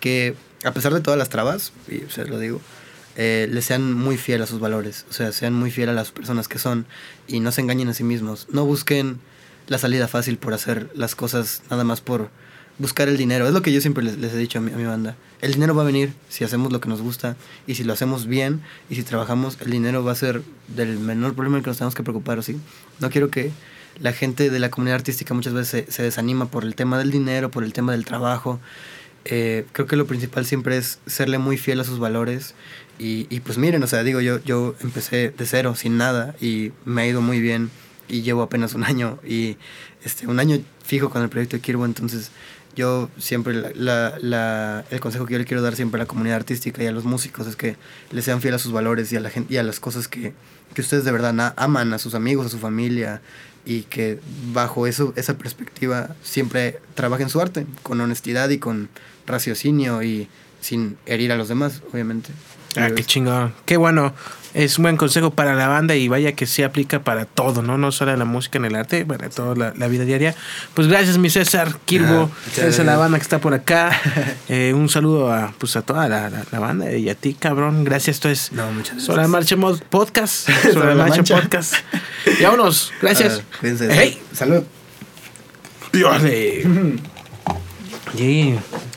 [0.00, 0.34] que
[0.64, 2.60] a pesar de todas las trabas, y o sea, lo digo,
[3.16, 6.10] eh, le sean muy fiel a sus valores, o sea, sean muy fiel a las
[6.10, 6.86] personas que son
[7.28, 9.18] y no se engañen a sí mismos, no busquen
[9.66, 12.30] la salida fácil por hacer las cosas nada más por
[12.78, 14.84] buscar el dinero, es lo que yo siempre les, he dicho a mi, a mi
[14.84, 17.36] banda, el dinero va a venir si hacemos lo que nos gusta
[17.66, 18.60] y si lo hacemos bien
[18.90, 22.02] y si trabajamos, el dinero va a ser del menor problema que nos tenemos que
[22.02, 22.58] preocupar, ¿o sí?
[23.00, 23.50] No quiero que
[24.00, 27.10] la gente de la comunidad artística muchas veces se, se desanima por el tema del
[27.10, 28.60] dinero, por el tema del trabajo.
[29.24, 32.54] Eh, creo que lo principal siempre es serle muy fiel a sus valores.
[32.98, 36.72] Y, y pues miren, o sea, digo, yo, yo empecé de cero, sin nada, y
[36.84, 37.70] me ha ido muy bien.
[38.08, 39.56] Y llevo apenas un año, y
[40.04, 42.30] este, un año fijo con el proyecto de Kirbo, entonces
[42.76, 46.06] yo siempre, la, la- la- el consejo que yo le quiero dar siempre a la
[46.06, 47.76] comunidad artística y a los músicos es que
[48.12, 50.34] le sean fiel a sus valores y a la gente y a las cosas que,
[50.74, 53.22] que ustedes de verdad aman, a sus amigos, a su familia,
[53.64, 54.20] y que
[54.52, 58.88] bajo eso, esa perspectiva siempre trabajen su arte, con honestidad y con
[59.26, 60.28] raciocinio y
[60.60, 62.30] sin herir a los demás, obviamente.
[62.76, 63.54] Ah, qué chingón.
[63.64, 64.12] Qué bueno.
[64.56, 67.76] Es un buen consejo para la banda y vaya que se aplica para todo, ¿no?
[67.76, 70.34] No solo en la música, en el arte, para toda la, la vida diaria.
[70.72, 72.30] Pues gracias, mi César Kirbo.
[72.32, 72.98] Ah, gracias a la gracias.
[72.98, 73.90] banda que está por acá.
[74.48, 77.84] Eh, un saludo a, pues, a toda la, la- la banda y a ti, cabrón.
[77.84, 78.16] Gracias.
[78.16, 79.58] Esto es No, muchas Sobre la gracias.
[79.58, 80.48] Marcha Mod- Podcast.
[80.72, 81.40] Sobre, la Marcha, Mancha.
[81.40, 81.74] Podcast.
[82.38, 82.92] Y vámonos.
[83.02, 83.42] Gracias.
[83.62, 83.66] Ah.
[83.90, 84.20] Hey.
[84.32, 84.62] Salud.
[85.92, 86.22] Dios.
[88.16, 88.58] Yeah.